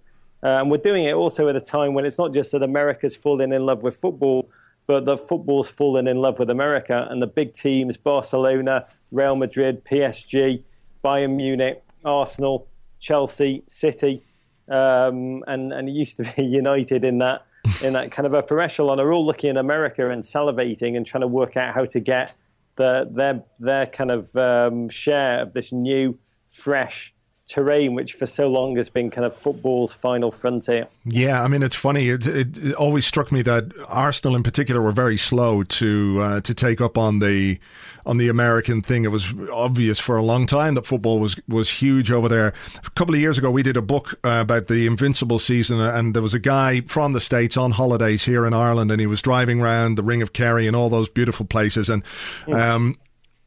[0.44, 3.16] uh, and we're doing it also at a time when it's not just that America's
[3.16, 4.50] falling in love with football,
[4.86, 9.84] but that football's fallen in love with America, and the big teams Barcelona, Real Madrid,
[9.86, 10.64] PSG,
[11.04, 12.68] Bayern Munich, Arsenal,
[13.00, 14.24] Chelsea, City,
[14.70, 17.46] um, and and it used to be United in that
[17.82, 19.00] in that kind of upper echelon.
[19.00, 22.34] Are all looking in America and salivating and trying to work out how to get
[22.76, 26.18] the, their their kind of um, share of this new,
[26.48, 27.14] fresh
[27.54, 30.88] terrain, which for so long has been kind of football's final frontier.
[31.06, 32.10] Yeah, I mean it's funny.
[32.10, 36.42] It, it, it always struck me that Arsenal, in particular, were very slow to uh,
[36.42, 37.60] to take up on the
[38.08, 39.06] on the American thing.
[39.06, 42.56] It was obvious for a long time that football was was huge over there.
[42.84, 46.16] A couple of years ago, we did a book uh, about the Invincible season, and
[46.16, 49.22] there was a guy from the states on holidays here in Ireland, and he was
[49.22, 52.04] driving around the Ring of Kerry and all those beautiful places, and.
[52.48, 52.98] Um,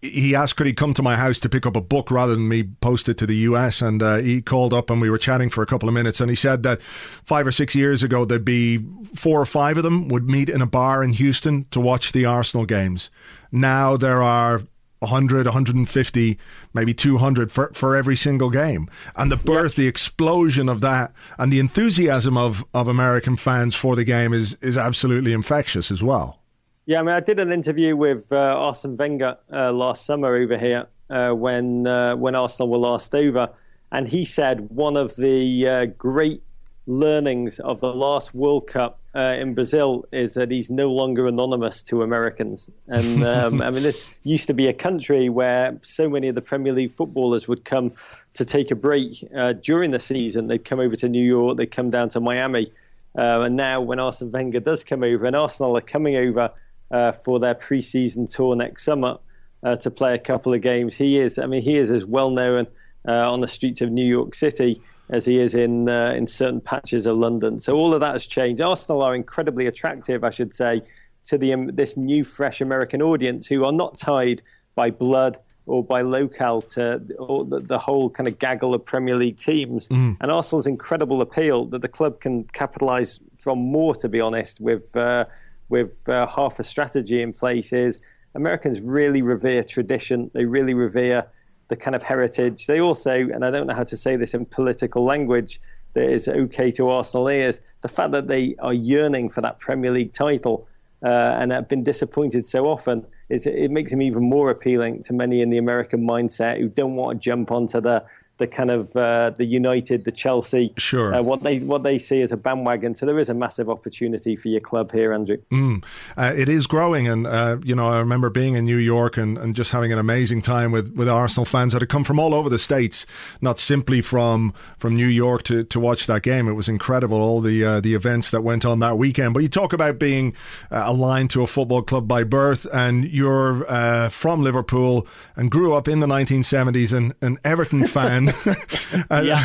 [0.02, 2.48] he asked could he come to my house to pick up a book rather than
[2.48, 5.50] me post it to the US and uh, he called up and we were chatting
[5.50, 6.80] for a couple of minutes and he said that
[7.24, 8.84] five or six years ago there'd be
[9.14, 12.24] four or five of them would meet in a bar in Houston to watch the
[12.24, 13.10] Arsenal games.
[13.50, 14.62] Now there are
[15.00, 16.38] 100 150
[16.72, 18.88] maybe 200 for, for every single game.
[19.14, 23.96] And the birth the explosion of that and the enthusiasm of, of American fans for
[23.96, 26.40] the game is is absolutely infectious as well
[26.88, 30.56] Yeah, I mean, I did an interview with uh, Arsene Wenger uh, last summer over
[30.56, 33.50] here uh, when uh, when Arsenal were last over,
[33.90, 36.44] and he said one of the uh, great
[36.86, 41.82] learnings of the last World Cup uh, in Brazil is that he's no longer anonymous
[41.82, 42.70] to Americans.
[42.86, 46.42] And um, I mean, this used to be a country where so many of the
[46.42, 47.94] Premier League footballers would come
[48.34, 49.28] to take a break
[49.60, 50.46] during the season.
[50.46, 52.70] They'd come over to New York, they'd come down to Miami.
[53.16, 56.52] And now, when Arsene Wenger does come over, and Arsenal are coming over
[56.90, 59.18] uh, for their pre-season tour next summer
[59.62, 61.38] uh, to play a couple of games, he is.
[61.38, 62.66] I mean, he is as well known
[63.06, 66.60] uh, on the streets of New York City as he is in uh, in certain
[66.60, 67.58] patches of London.
[67.58, 68.60] So all of that has changed.
[68.60, 70.82] Arsenal are incredibly attractive, I should say,
[71.24, 74.42] to the um, this new, fresh American audience who are not tied
[74.74, 79.16] by blood or by locale to or the, the whole kind of gaggle of Premier
[79.16, 79.88] League teams.
[79.88, 80.16] Mm.
[80.20, 84.96] And Arsenal's incredible appeal that the club can capitalise from more, to be honest, with
[84.96, 85.24] uh,
[85.68, 88.00] with uh, half a strategy in place is
[88.34, 90.30] Americans really revere tradition.
[90.34, 91.26] They really revere
[91.68, 92.66] the kind of heritage.
[92.66, 95.60] They also, and I don't know how to say this in political language
[95.94, 99.90] that is okay to Arsenal ears, the fact that they are yearning for that Premier
[99.90, 100.68] League title
[101.02, 105.12] uh, and have been disappointed so often is it makes them even more appealing to
[105.12, 108.04] many in the American mindset who don't want to jump onto the
[108.38, 112.20] the kind of uh, the United, the Chelsea, sure, uh, what they what they see
[112.20, 112.94] as a bandwagon.
[112.94, 115.38] So there is a massive opportunity for your club here, Andrew.
[115.50, 115.82] Mm.
[116.16, 119.38] Uh, it is growing, and uh, you know I remember being in New York and,
[119.38, 122.34] and just having an amazing time with, with Arsenal fans that had come from all
[122.34, 123.06] over the states,
[123.40, 126.46] not simply from from New York to, to watch that game.
[126.48, 129.32] It was incredible all the uh, the events that went on that weekend.
[129.32, 130.34] But you talk about being
[130.70, 133.64] uh, aligned to a football club by birth, and you're
[134.10, 135.06] from Liverpool
[135.36, 138.25] and grew up in the 1970s, and an Everton fan.
[139.10, 139.44] uh, yeah.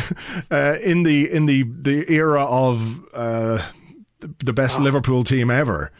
[0.50, 3.66] uh, in the in the the era of uh,
[4.38, 4.82] the best Ah.
[4.82, 5.90] Liverpool team ever.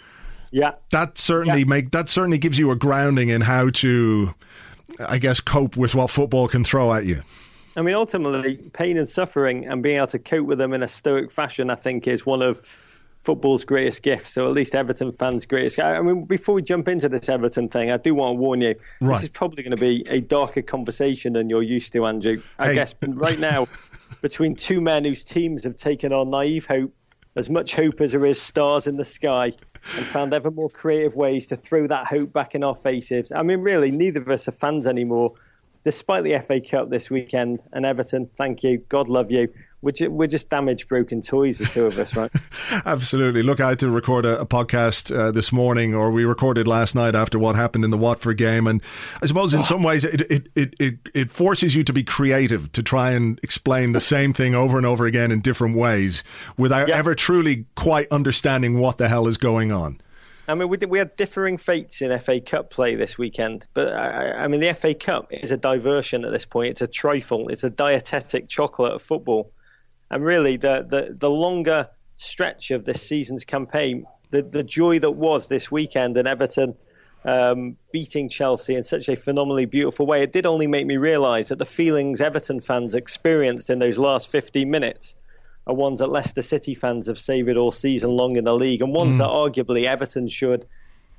[0.50, 4.34] Yeah, that certainly make that certainly gives you a grounding in how to,
[5.00, 7.22] I guess, cope with what football can throw at you.
[7.74, 10.88] I mean, ultimately, pain and suffering and being able to cope with them in a
[10.88, 12.60] stoic fashion, I think, is one of
[13.22, 15.78] football's greatest gift, So at least Everton fans' greatest.
[15.78, 18.74] I mean, before we jump into this Everton thing, I do want to warn you.
[19.00, 19.14] Right.
[19.14, 22.42] This is probably going to be a darker conversation than you're used to, Andrew.
[22.58, 22.74] I Hey.
[22.74, 23.68] guess right now,
[24.22, 26.92] between two men whose teams have taken on naive hope,
[27.36, 29.52] as much hope as there is stars in the sky,
[29.96, 33.30] and found ever more creative ways to throw that hope back in our faces.
[33.32, 35.32] I mean, really, neither of us are fans anymore.
[35.84, 39.48] Despite the FA Cup this weekend and Everton, thank you, God love you.
[39.82, 42.30] We're, ju- we're just damaged, broken toys, the two of us, right?
[42.86, 43.42] Absolutely.
[43.42, 46.94] Look, I had to record a, a podcast uh, this morning, or we recorded last
[46.94, 48.80] night after what happened in the Watford game, and
[49.20, 52.70] I suppose in some ways it it, it, it it forces you to be creative
[52.72, 56.22] to try and explain the same thing over and over again in different ways
[56.56, 60.00] without ever truly quite understanding what the hell is going on.
[60.48, 63.92] I mean, we, did, we had differing fates in FA Cup play this weekend, but
[63.92, 66.70] I, I mean, the FA Cup is a diversion at this point.
[66.70, 67.48] It's a trifle.
[67.48, 69.52] It's a dietetic chocolate of football,
[70.12, 75.12] and really, the the, the longer stretch of this season's campaign, the the joy that
[75.12, 76.76] was this weekend and Everton
[77.24, 81.48] um, beating Chelsea in such a phenomenally beautiful way, it did only make me realise
[81.48, 85.14] that the feelings Everton fans experienced in those last 15 minutes
[85.66, 88.92] are ones that Leicester City fans have savoured all season long in the league, and
[88.92, 89.18] ones Mm.
[89.18, 90.66] that arguably Everton should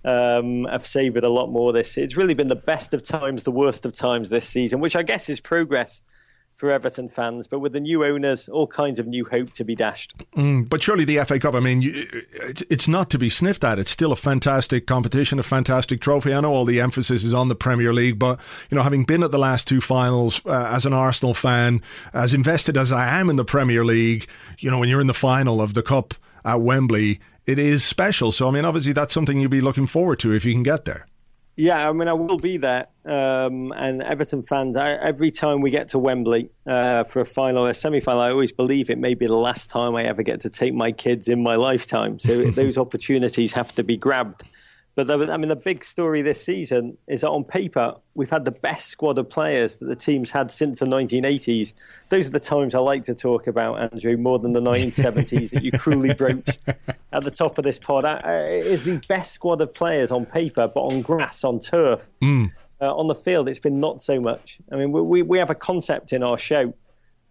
[0.06, 1.72] um, have savoured a lot more.
[1.72, 4.98] This it's really been the best of times, the worst of times this season, which
[4.98, 6.02] I guess is progress
[6.56, 7.48] for Everton fans.
[7.48, 10.16] But with the new owners, all kinds of new hope to be dashed.
[10.36, 11.82] Mm, but surely the FA Cup, I mean,
[12.70, 13.80] it's not to be sniffed at.
[13.80, 16.34] It's still a fantastic competition, a fantastic trophy.
[16.34, 18.40] I know all the emphasis is on the Premier League, but,
[18.70, 21.82] you know, having been at the last two finals uh, as an Arsenal fan,
[22.14, 24.28] as invested as I am in the Premier League,
[24.60, 26.14] you know, when you're in the final of the Cup
[26.46, 28.32] at Wembley, it is special.
[28.32, 30.86] So, I mean, obviously that's something you'd be looking forward to if you can get
[30.86, 31.08] there.
[31.56, 32.88] Yeah, I mean, I will be there.
[33.06, 37.68] Um, and Everton fans, I, every time we get to Wembley uh, for a final
[37.68, 40.24] or a semi final, I always believe it may be the last time I ever
[40.24, 42.18] get to take my kids in my lifetime.
[42.18, 44.44] So those opportunities have to be grabbed.
[44.96, 48.46] But the, I mean, the big story this season is that on paper, we've had
[48.46, 51.74] the best squad of players that the team's had since the 1980s.
[52.10, 55.64] Those are the times I like to talk about, Andrew, more than the 1970s that
[55.64, 56.60] you cruelly broached
[57.12, 58.06] at the top of this pod.
[58.06, 62.08] Uh, It is the best squad of players on paper, but on grass, on turf,
[62.22, 62.52] Mm.
[62.80, 64.60] uh, on the field, it's been not so much.
[64.72, 66.72] I mean, we, we, we have a concept in our show,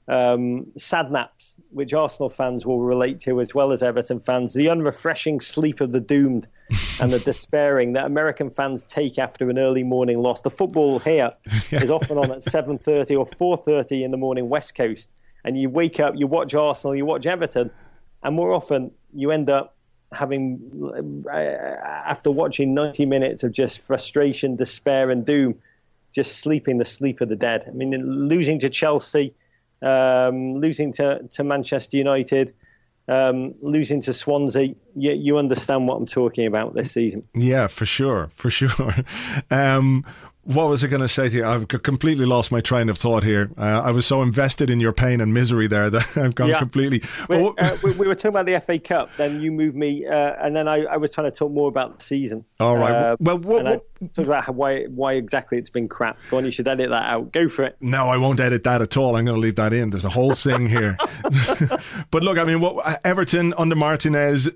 [0.08, 5.40] um, sadnaps, which Arsenal fans will relate to as well as Everton fans, the unrefreshing
[5.40, 6.48] sleep of the doomed
[7.00, 10.40] and the despairing that American fans take after an early morning loss.
[10.40, 11.32] The football here
[11.70, 13.26] is often on at 7.30 or
[13.58, 15.08] 4.30 in the morning West Coast,
[15.44, 17.70] and you wake up, you watch Arsenal, you watch Everton,
[18.22, 19.76] and more often you end up
[20.12, 25.54] having, uh, after watching 90 minutes of just frustration, despair, and doom,
[26.12, 27.64] just sleeping the sleep of the dead.
[27.66, 27.92] I mean,
[28.28, 29.34] losing to Chelsea,
[29.82, 32.54] um, losing to, to Manchester United,
[33.08, 37.28] um, losing to Swansea, you, you, understand what I'm talking about this season.
[37.34, 38.94] Yeah, for sure, for sure.
[39.50, 40.04] Um,
[40.44, 41.44] what was I going to say to you?
[41.44, 43.50] I've completely lost my train of thought here.
[43.56, 46.58] Uh, I was so invested in your pain and misery there that I've gone yeah.
[46.58, 47.02] completely.
[47.28, 50.34] We, uh, we, we, were talking about the FA Cup, then you moved me, uh,
[50.40, 52.44] and then I, I, was trying to talk more about the season.
[52.58, 52.90] All right.
[52.90, 56.18] Uh, well, what, what, talk about why why exactly it's been crap.
[56.30, 57.32] Go on, you should edit that out.
[57.32, 57.76] Go for it.
[57.80, 59.14] No, I won't edit that at all.
[59.14, 59.90] I'm going to leave that in.
[59.90, 60.96] There's a whole thing here.
[62.10, 64.48] but look, I mean, what Everton under Martinez,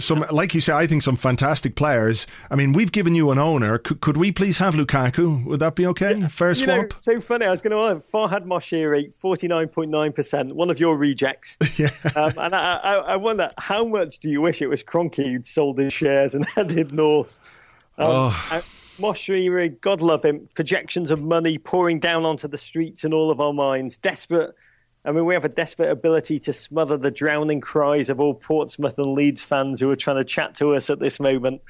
[0.00, 2.26] some like you say, I think some fantastic players.
[2.50, 3.78] I mean, we've given you an owner.
[3.78, 5.27] Could, could we please have Lukaku?
[5.36, 6.20] Would that be okay?
[6.28, 6.68] Fair swap.
[6.68, 7.46] Know, so funny.
[7.46, 10.96] I was going to ask Farhad Moshiri, forty nine point nine percent, one of your
[10.96, 11.56] rejects.
[11.76, 11.90] yeah.
[12.16, 15.46] Um, and I, I, I, wonder how much do you wish it was Kroenke who'd
[15.46, 17.40] sold his shares and headed north.
[17.98, 18.62] Um, oh.
[18.98, 23.40] Moshiri, God love him, projections of money pouring down onto the streets in all of
[23.40, 23.96] our minds.
[23.96, 24.54] Desperate.
[25.04, 28.98] I mean, we have a desperate ability to smother the drowning cries of all Portsmouth
[28.98, 31.62] and Leeds fans who are trying to chat to us at this moment.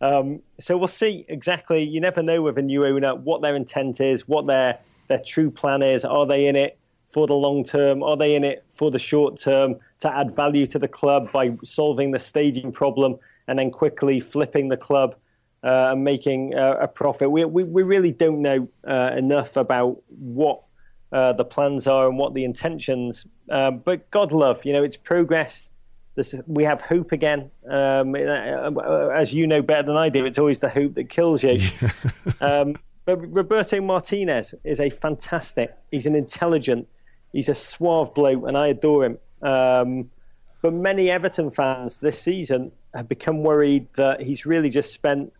[0.00, 1.82] Um, so we'll see exactly.
[1.82, 4.78] You never know with a new owner what their intent is, what their
[5.08, 6.04] their true plan is.
[6.04, 8.02] Are they in it for the long term?
[8.02, 11.56] Are they in it for the short term to add value to the club by
[11.64, 13.16] solving the stadium problem
[13.48, 15.14] and then quickly flipping the club?
[15.66, 17.30] uh, and making uh, a profit.
[17.30, 20.62] We, we, we really don't know uh, enough about what
[21.12, 23.26] uh, the plans are and what the intentions.
[23.50, 25.72] Um, but God love, you know, it's progress.
[26.16, 27.50] This, we have hope again.
[27.68, 31.42] Um, uh, as you know better than I do, it's always the hope that kills
[31.42, 31.60] you.
[32.40, 35.76] um, but Roberto Martinez is a fantastic.
[35.90, 36.88] He's an intelligent.
[37.32, 39.18] He's a suave bloke, and I adore him.
[39.42, 40.10] Um,
[40.62, 45.32] but many Everton fans this season have become worried that he's really just spent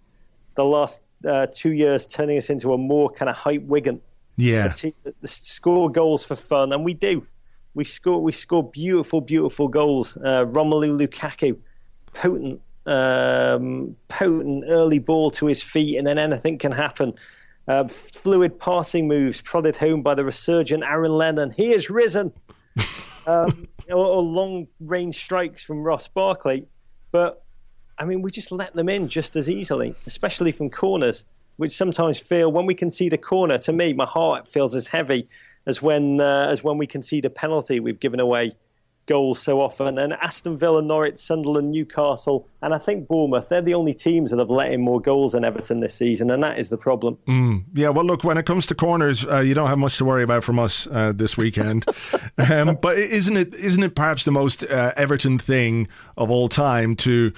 [0.54, 4.00] the last uh, two years turning us into a more kind of hype Wigan.
[4.36, 4.92] Yeah, team,
[5.24, 7.26] score goals for fun, and we do.
[7.76, 10.16] We score we score beautiful, beautiful goals.
[10.16, 11.58] Uh, Romelu Lukaku,
[12.14, 17.12] potent, um, potent early ball to his feet, and then anything can happen.
[17.68, 21.50] Uh, fluid passing moves prodded home by the resurgent Aaron Lennon.
[21.50, 22.32] He has risen.
[23.26, 26.66] um, or, or long range strikes from Ross Barkley,
[27.12, 27.44] but
[27.98, 31.26] I mean, we just let them in just as easily, especially from corners,
[31.58, 33.58] which sometimes feel when we concede a corner.
[33.58, 35.28] To me, my heart feels as heavy
[35.66, 37.80] as when uh, as when we concede a penalty.
[37.80, 38.56] We've given away
[39.06, 39.98] goals so often.
[39.98, 44.38] And Aston Villa, Norwich, Sunderland, Newcastle, and I think Bournemouth, they're the only teams that
[44.38, 47.16] have let in more goals than Everton this season, and that is the problem.
[47.26, 50.04] Mm, yeah, well, look, when it comes to corners, uh, you don't have much to
[50.04, 51.86] worry about from us uh, this weekend.
[52.38, 56.96] um, but isn't it isn't it perhaps the most uh, Everton thing of all time
[56.96, 57.32] to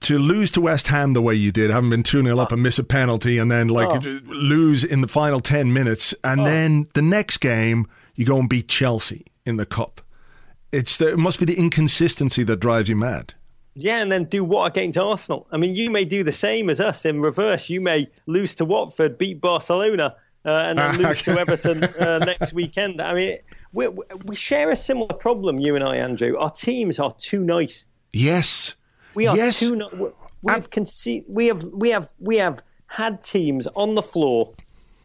[0.00, 2.62] to lose to West Ham the way you did, having been 2 0 up and
[2.62, 4.20] miss a penalty, and then like oh.
[4.26, 6.44] lose in the final 10 minutes, and oh.
[6.44, 10.00] then the next game, you go and beat Chelsea in the Cup.
[10.72, 13.34] It's the, it must be the inconsistency that drives you mad.
[13.74, 15.46] Yeah, and then do what against Arsenal?
[15.52, 17.70] I mean, you may do the same as us in reverse.
[17.70, 22.52] You may lose to Watford, beat Barcelona, uh, and then lose to Everton uh, next
[22.52, 23.00] weekend.
[23.00, 23.38] I mean,
[23.72, 23.88] we,
[24.24, 26.36] we share a similar problem, you and I, Andrew.
[26.36, 27.86] Our teams are too nice.
[28.12, 28.74] Yes.
[29.14, 29.58] We are yes.
[29.58, 29.76] too.
[29.76, 31.62] No- we have conce- We have.
[31.64, 32.10] We have.
[32.18, 34.52] We have had teams on the floor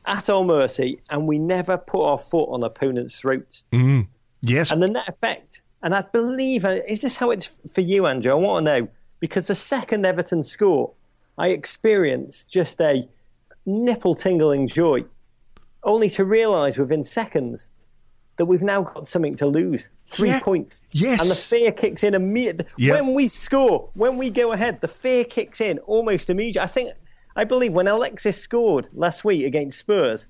[0.06, 3.64] at our mercy, and we never put our foot on opponents' throats.
[3.72, 4.08] Mm.
[4.42, 4.72] Yes.
[4.72, 8.32] And the net effect, and I believe, uh, is this how it's for you, Andrew?
[8.32, 8.88] I want to know
[9.20, 10.92] because the second Everton score,
[11.38, 13.08] I experienced just a
[13.66, 15.04] nipple tingling joy,
[15.84, 17.72] only to realise within seconds
[18.38, 19.92] that we've now got something to lose.
[20.08, 20.40] Three yeah.
[20.40, 20.82] points.
[20.92, 21.22] Yes.
[21.22, 22.66] And the fear kicks in immediately.
[22.78, 23.02] Yep.
[23.02, 26.62] When we score, when we go ahead, the fear kicks in almost immediately.
[26.62, 26.94] I think,
[27.36, 30.28] I believe when Alexis scored last week against Spurs,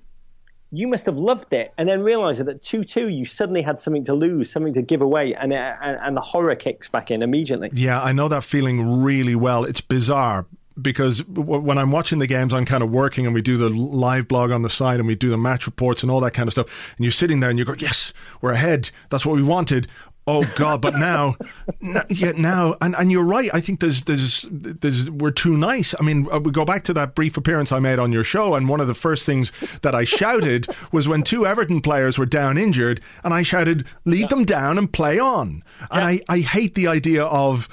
[0.72, 3.78] you must have loved it and then realised that at 2 2, you suddenly had
[3.78, 7.10] something to lose, something to give away, and, uh, and, and the horror kicks back
[7.10, 7.70] in immediately.
[7.72, 9.64] Yeah, I know that feeling really well.
[9.64, 10.46] It's bizarre
[10.80, 13.70] because w- when I'm watching the games, I'm kind of working and we do the
[13.70, 16.48] live blog on the side and we do the match reports and all that kind
[16.48, 16.66] of stuff.
[16.96, 18.90] And you're sitting there and you go, yes, we're ahead.
[19.10, 19.88] That's what we wanted.
[20.28, 20.82] Oh God!
[20.82, 21.36] But now,
[21.82, 23.48] n- yeah, now, and, and you're right.
[23.54, 25.94] I think there's there's there's we're too nice.
[26.00, 28.56] I mean, uh, we go back to that brief appearance I made on your show,
[28.56, 29.52] and one of the first things
[29.82, 34.22] that I shouted was when two Everton players were down injured, and I shouted, "Leave
[34.22, 34.26] yeah.
[34.26, 35.62] them down and play on."
[35.92, 37.68] And I I hate the idea of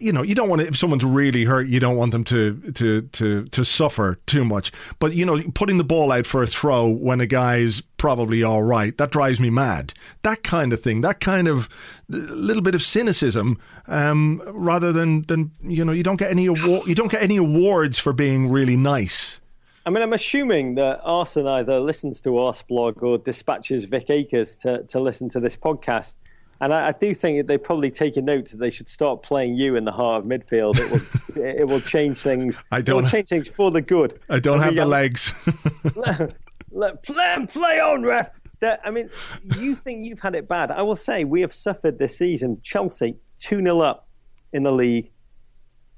[0.00, 2.72] you know, you don't want to, if someone's really hurt, you don't want them to,
[2.72, 4.72] to, to, to suffer too much.
[4.98, 8.62] But, you know, putting the ball out for a throw when a guy's probably all
[8.62, 9.92] right, that drives me mad.
[10.22, 11.68] That kind of thing, that kind of
[12.08, 16.86] little bit of cynicism, um, rather than, than, you know, you don't get any award,
[16.86, 19.40] you don't get any awards for being really nice.
[19.84, 24.82] I mean, I'm assuming that Arsene either listens to Arseblog or dispatches Vic Akers to,
[24.84, 26.16] to listen to this podcast.
[26.60, 29.54] And I, I, do think they probably take a note that they should start playing
[29.54, 30.78] you in the heart of midfield.
[30.78, 32.62] It will, it will change things.
[32.70, 34.18] I don't it will change things for the good.
[34.30, 35.32] I don't have the legs.
[35.94, 36.36] let,
[36.70, 38.30] let, play, play on, ref.
[38.60, 39.10] That, I mean,
[39.58, 40.70] you think you've had it bad.
[40.70, 42.58] I will say we have suffered this season.
[42.62, 44.08] Chelsea, 2 0 up
[44.52, 45.10] in the league.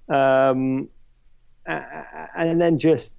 [0.09, 0.89] Um,
[1.67, 3.15] and then just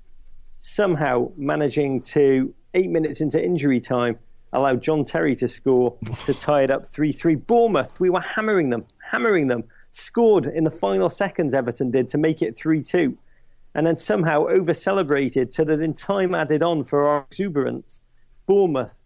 [0.58, 4.18] somehow managing to, eight minutes into injury time,
[4.54, 7.36] allow John Terry to score to tie it up 3 3.
[7.36, 9.64] Bournemouth, we were hammering them, hammering them.
[9.92, 13.18] Scored in the final seconds, Everton did, to make it 3 2.
[13.76, 18.02] And then somehow over celebrated so that in time added on for our exuberance,
[18.46, 18.98] Bournemouth,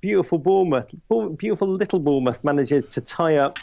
[0.00, 0.94] beautiful Bournemouth,
[1.36, 3.58] beautiful little Bournemouth manages to tie up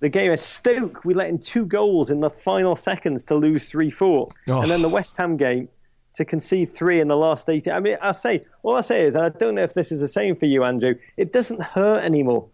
[0.00, 1.04] the game at Stoke.
[1.04, 4.28] We let in two goals in the final seconds to lose 3 4.
[4.48, 4.60] Oh.
[4.62, 4.92] And then the oh.
[4.92, 5.68] West Ham game,
[6.14, 7.72] to concede three in the last 18.
[7.72, 10.00] I mean, I'll say, all I say is, and I don't know if this is
[10.00, 12.48] the same for you, Andrew, it doesn't hurt anymore.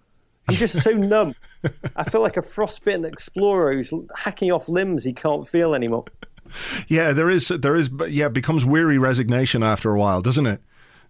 [0.49, 1.35] I'm just so numb.
[1.95, 6.07] I feel like a frostbitten explorer who's hacking off limbs he can't feel anymore.
[6.89, 10.61] Yeah, there is, there is, yeah, it becomes weary resignation after a while, doesn't it?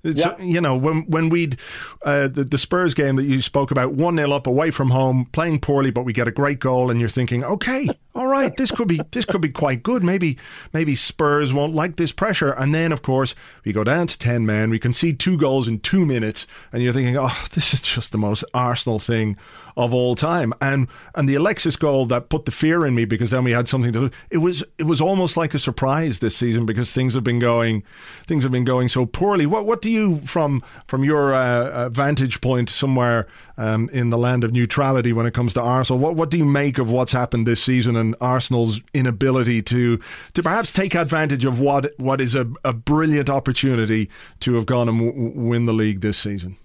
[0.03, 0.41] Yeah.
[0.41, 1.59] You know, when when we'd
[2.05, 5.27] uh, the, the Spurs game that you spoke about, one 0 up away from home,
[5.33, 8.71] playing poorly, but we get a great goal, and you're thinking, okay, all right, this
[8.71, 10.03] could be this could be quite good.
[10.03, 10.39] Maybe
[10.73, 13.35] maybe Spurs won't like this pressure, and then of course
[13.65, 16.93] we go down to ten men, we concede two goals in two minutes, and you're
[16.95, 19.37] thinking, oh, this is just the most Arsenal thing
[19.81, 20.53] of all time.
[20.61, 23.69] And and the Alexis goal that put the fear in me because then we had
[23.69, 24.11] something to.
[24.31, 27.83] It was it was almost like a surprise this season because things have been going
[28.27, 29.47] things have been going so poorly.
[29.47, 33.27] What what do you from from your uh, uh, vantage point somewhere
[33.57, 35.99] um, in the land of neutrality when it comes to Arsenal?
[35.99, 39.99] What what do you make of what's happened this season and Arsenal's inability to
[40.35, 44.09] to perhaps take advantage of what what is a, a brilliant opportunity
[44.41, 46.57] to have gone and w- win the league this season?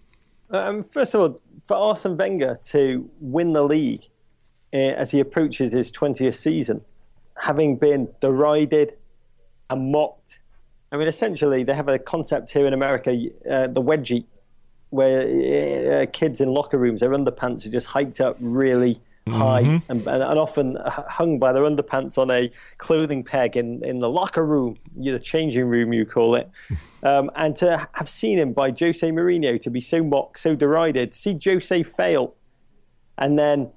[0.51, 4.07] Um, first of all, for Arsene Wenger to win the league
[4.73, 6.81] uh, as he approaches his 20th season,
[7.37, 8.93] having been derided
[9.69, 10.39] and mocked.
[10.91, 13.11] I mean, essentially, they have a concept here in America,
[13.49, 14.25] uh, the wedgie,
[14.91, 19.01] where uh, kids in locker rooms, their underpants are just hiked up really
[19.31, 19.91] high mm-hmm.
[19.91, 24.45] and, and, often hung by their underpants on a clothing peg in, in the locker
[24.45, 26.49] room, you know, changing room, you call it.
[27.03, 31.13] Um, and to have seen him by Jose Mourinho to be so mocked, so derided,
[31.13, 32.33] see Jose fail
[33.19, 33.69] and then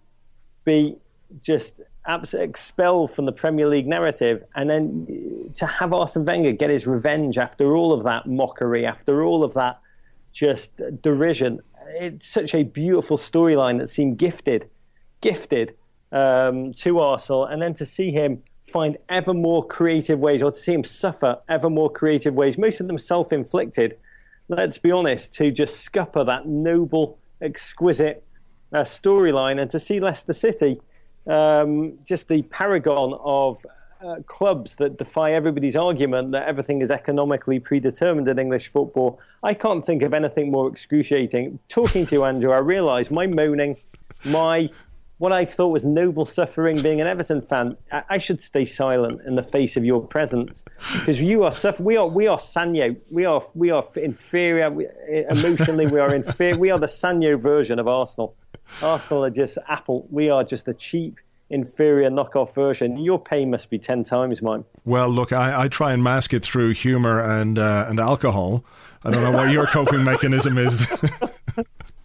[0.65, 0.97] be
[1.43, 1.75] just
[2.07, 6.87] absolutely expelled from the Premier League narrative, and then to have Arsene Wenger get his
[6.87, 9.79] revenge after all of that mockery, after all of that
[10.33, 11.61] just derision.
[12.01, 14.71] It's such a beautiful storyline that seemed gifted
[15.21, 15.75] gifted
[16.13, 20.59] um, to Arsenal, and then to see him find ever more creative ways, or to
[20.59, 23.99] see him suffer ever more creative ways, most of them self inflicted,
[24.49, 28.25] let's be honest, to just scupper that noble, exquisite
[28.73, 30.81] uh, storyline, and to see Leicester City,
[31.27, 33.65] um, just the paragon of
[34.05, 39.19] uh, clubs that defy everybody's argument that everything is economically predetermined in English football.
[39.43, 41.59] I can't think of anything more excruciating.
[41.69, 43.77] Talking to you, Andrew, I realise my moaning,
[44.25, 44.71] my
[45.19, 49.21] what I thought was noble suffering being an Everton fan, I, I should stay silent
[49.27, 51.87] in the face of your presence because you are suffering.
[51.87, 52.97] We are we are Sanyo.
[53.11, 54.87] We are we are inferior we,
[55.31, 55.87] emotionally.
[55.87, 56.57] We are inferior.
[56.57, 58.37] We are the Sanyo version of Arsenal.
[58.83, 60.07] Arsenal are just Apple.
[60.11, 61.19] We are just a cheap
[61.51, 62.99] inferior knockoff version.
[62.99, 64.65] Your pain must be ten times mine.
[64.85, 68.65] Well, look, I, I try and mask it through humour and uh, and alcohol.
[69.05, 70.87] I don't know what your coping mechanism is.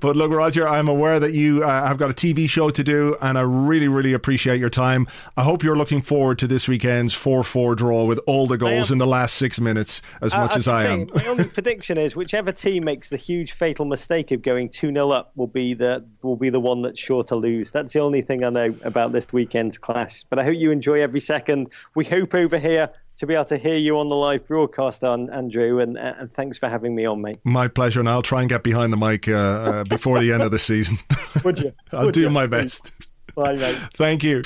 [0.00, 3.16] but look, Roger, I'm aware that you uh, have got a TV show to do,
[3.20, 5.06] and I really, really appreciate your time.
[5.36, 8.90] I hope you're looking forward to this weekend's 4 4 draw with all the goals
[8.90, 11.08] in the last six minutes as uh, much as I am.
[11.14, 15.10] my only prediction is whichever team makes the huge fatal mistake of going 2 0
[15.10, 17.70] up will be, the, will be the one that's sure to lose.
[17.70, 20.24] That's the only thing I know about this weekend's clash.
[20.30, 21.70] But I hope you enjoy every second.
[21.94, 25.30] We hope over here to be able to hear you on the live broadcast, on
[25.30, 27.38] Andrew, and, and thanks for having me on, mate.
[27.44, 30.42] My pleasure, and I'll try and get behind the mic uh, uh, before the end
[30.42, 30.98] of the season.
[31.44, 31.72] Would you?
[31.92, 32.30] I'll Would do you?
[32.30, 32.90] my best.
[33.34, 33.78] Bye, mate.
[33.94, 34.42] Thank you.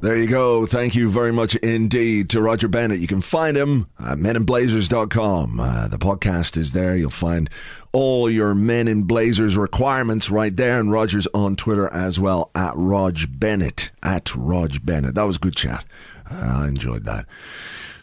[0.00, 0.64] There you go.
[0.64, 3.00] Thank you very much indeed to Roger Bennett.
[3.00, 5.58] You can find him at meninblazers.com.
[5.58, 6.96] Uh, the podcast is there.
[6.96, 7.50] You'll find
[7.92, 10.80] all your Men in Blazers requirements right there.
[10.80, 13.90] And Roger's on Twitter as well at Rog Bennett.
[14.02, 15.14] At Rog Bennett.
[15.14, 15.84] That was good chat.
[16.30, 17.26] I enjoyed that.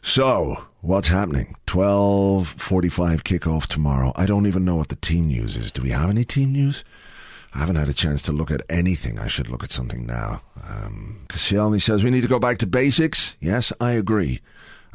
[0.02, 1.56] So, what's happening?
[1.68, 4.14] 12.45 kickoff tomorrow.
[4.16, 5.72] I don't even know what the team news is.
[5.72, 6.84] Do we have any team news?
[7.56, 9.18] I haven't had a chance to look at anything.
[9.18, 10.42] I should look at something now.
[10.68, 13.36] Um, Koscielny says we need to go back to basics.
[13.40, 14.42] Yes, I agree.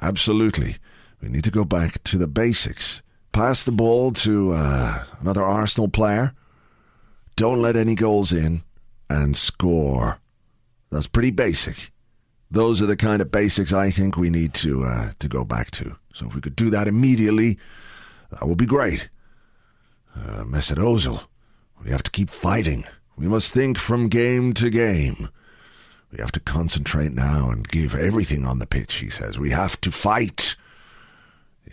[0.01, 0.76] Absolutely.
[1.22, 3.03] We need to go back to the basics.
[3.33, 6.35] Pass the ball to uh, another Arsenal player.
[7.37, 8.62] Don't let any goals in
[9.09, 10.18] and score.
[10.91, 11.93] That's pretty basic.
[12.51, 15.70] Those are the kind of basics I think we need to uh, to go back
[15.72, 15.97] to.
[16.12, 17.59] So if we could do that immediately,
[18.33, 19.09] that would be great.
[20.16, 21.24] Uh, Mesut Ozil.
[21.85, 22.85] We have to keep fighting.
[23.16, 25.28] We must think from game to game.
[26.11, 29.39] We have to concentrate now and give everything on the pitch, he says.
[29.39, 30.57] We have to fight.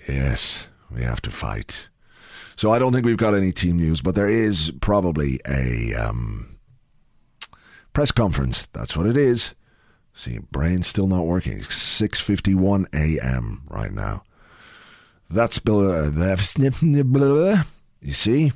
[0.07, 1.87] Yes, we have to fight.
[2.55, 6.57] So I don't think we've got any team news, but there is probably a um,
[7.93, 8.67] press conference.
[8.73, 9.53] That's what it is.
[10.15, 11.59] See, brain's still not working.
[11.59, 13.61] 6:51 a.m.
[13.69, 14.23] right now.
[15.29, 16.57] That's uh, that's
[18.01, 18.53] you see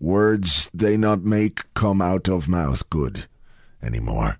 [0.00, 3.26] words they not make come out of mouth good
[3.80, 4.39] anymore.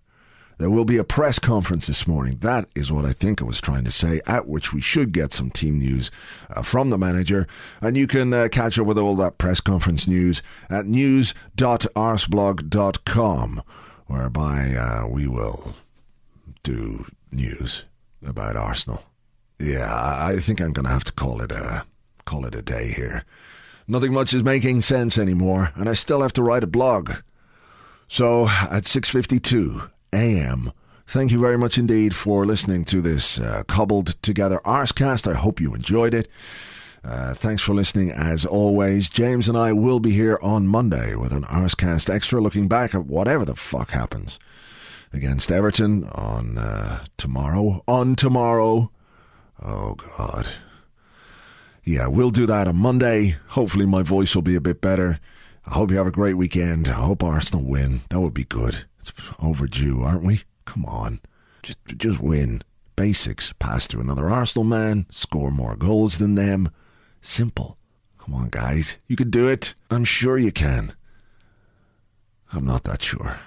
[0.61, 2.37] There will be a press conference this morning.
[2.43, 5.33] That is what I think I was trying to say, at which we should get
[5.33, 6.11] some team news
[6.51, 7.47] uh, from the manager.
[7.81, 13.63] And you can uh, catch up with all that press conference news at news.arseblog.com,
[14.07, 15.77] whereby uh, we will
[16.63, 17.85] do news
[18.23, 19.03] about Arsenal.
[19.59, 21.87] Yeah, I think I'm going to have to call it a
[22.27, 23.25] call it a day here.
[23.89, 27.13] Nothing much is making sense anymore, and I still have to write a blog.
[28.09, 30.73] So at 6:52 a.m.
[31.07, 35.29] Thank you very much indeed for listening to this uh, cobbled together Arsecast.
[35.29, 36.29] I hope you enjoyed it.
[37.03, 39.09] Uh, thanks for listening as always.
[39.09, 43.07] James and I will be here on Monday with an Arsecast extra looking back at
[43.07, 44.39] whatever the fuck happens
[45.13, 47.83] against Everton on uh, tomorrow.
[47.89, 48.91] On tomorrow.
[49.63, 50.49] Oh, God.
[51.85, 53.37] Yeah, we'll do that on Monday.
[53.49, 55.19] Hopefully, my voice will be a bit better.
[55.67, 56.89] I hope you have a great weekend.
[56.89, 58.03] I hope Arsenal win.
[58.11, 58.85] That would be good.
[59.01, 60.43] It's overdue, aren't we?
[60.67, 61.21] Come on.
[61.63, 62.63] Just, just win.
[62.97, 63.53] Basics.
[63.59, 65.07] Pass to another Arsenal man.
[65.11, 66.71] Score more goals than them.
[67.21, 67.79] Simple.
[68.19, 68.99] Come on, guys.
[69.09, 69.75] You can do it.
[69.91, 70.95] I'm sure you can.
[72.53, 73.41] I'm not that sure.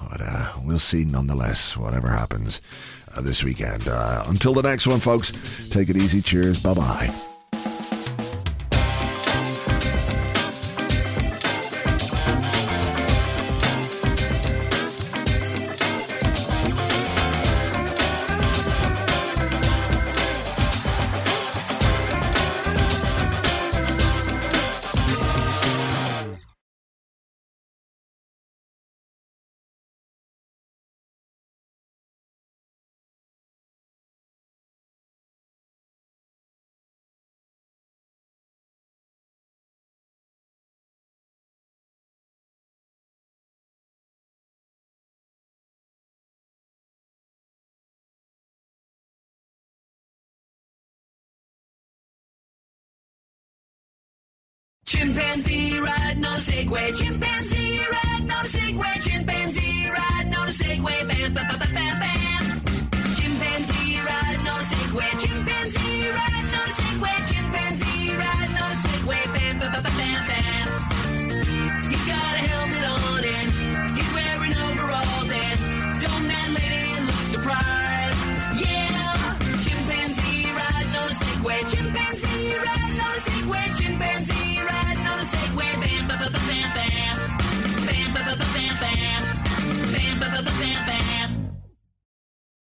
[0.00, 2.60] But uh, we'll see nonetheless, whatever happens
[3.14, 3.86] uh, this weekend.
[3.86, 5.32] Uh, until the next one, folks,
[5.68, 6.22] take it easy.
[6.22, 6.62] Cheers.
[6.62, 7.29] Bye bye.
[55.30, 56.96] Chimpanzee riding on a Segway.
[56.96, 59.09] Chimpanzee riding on a Segway.
[85.20, 86.99] gonna say we're bam, bam, bam, bam, bam.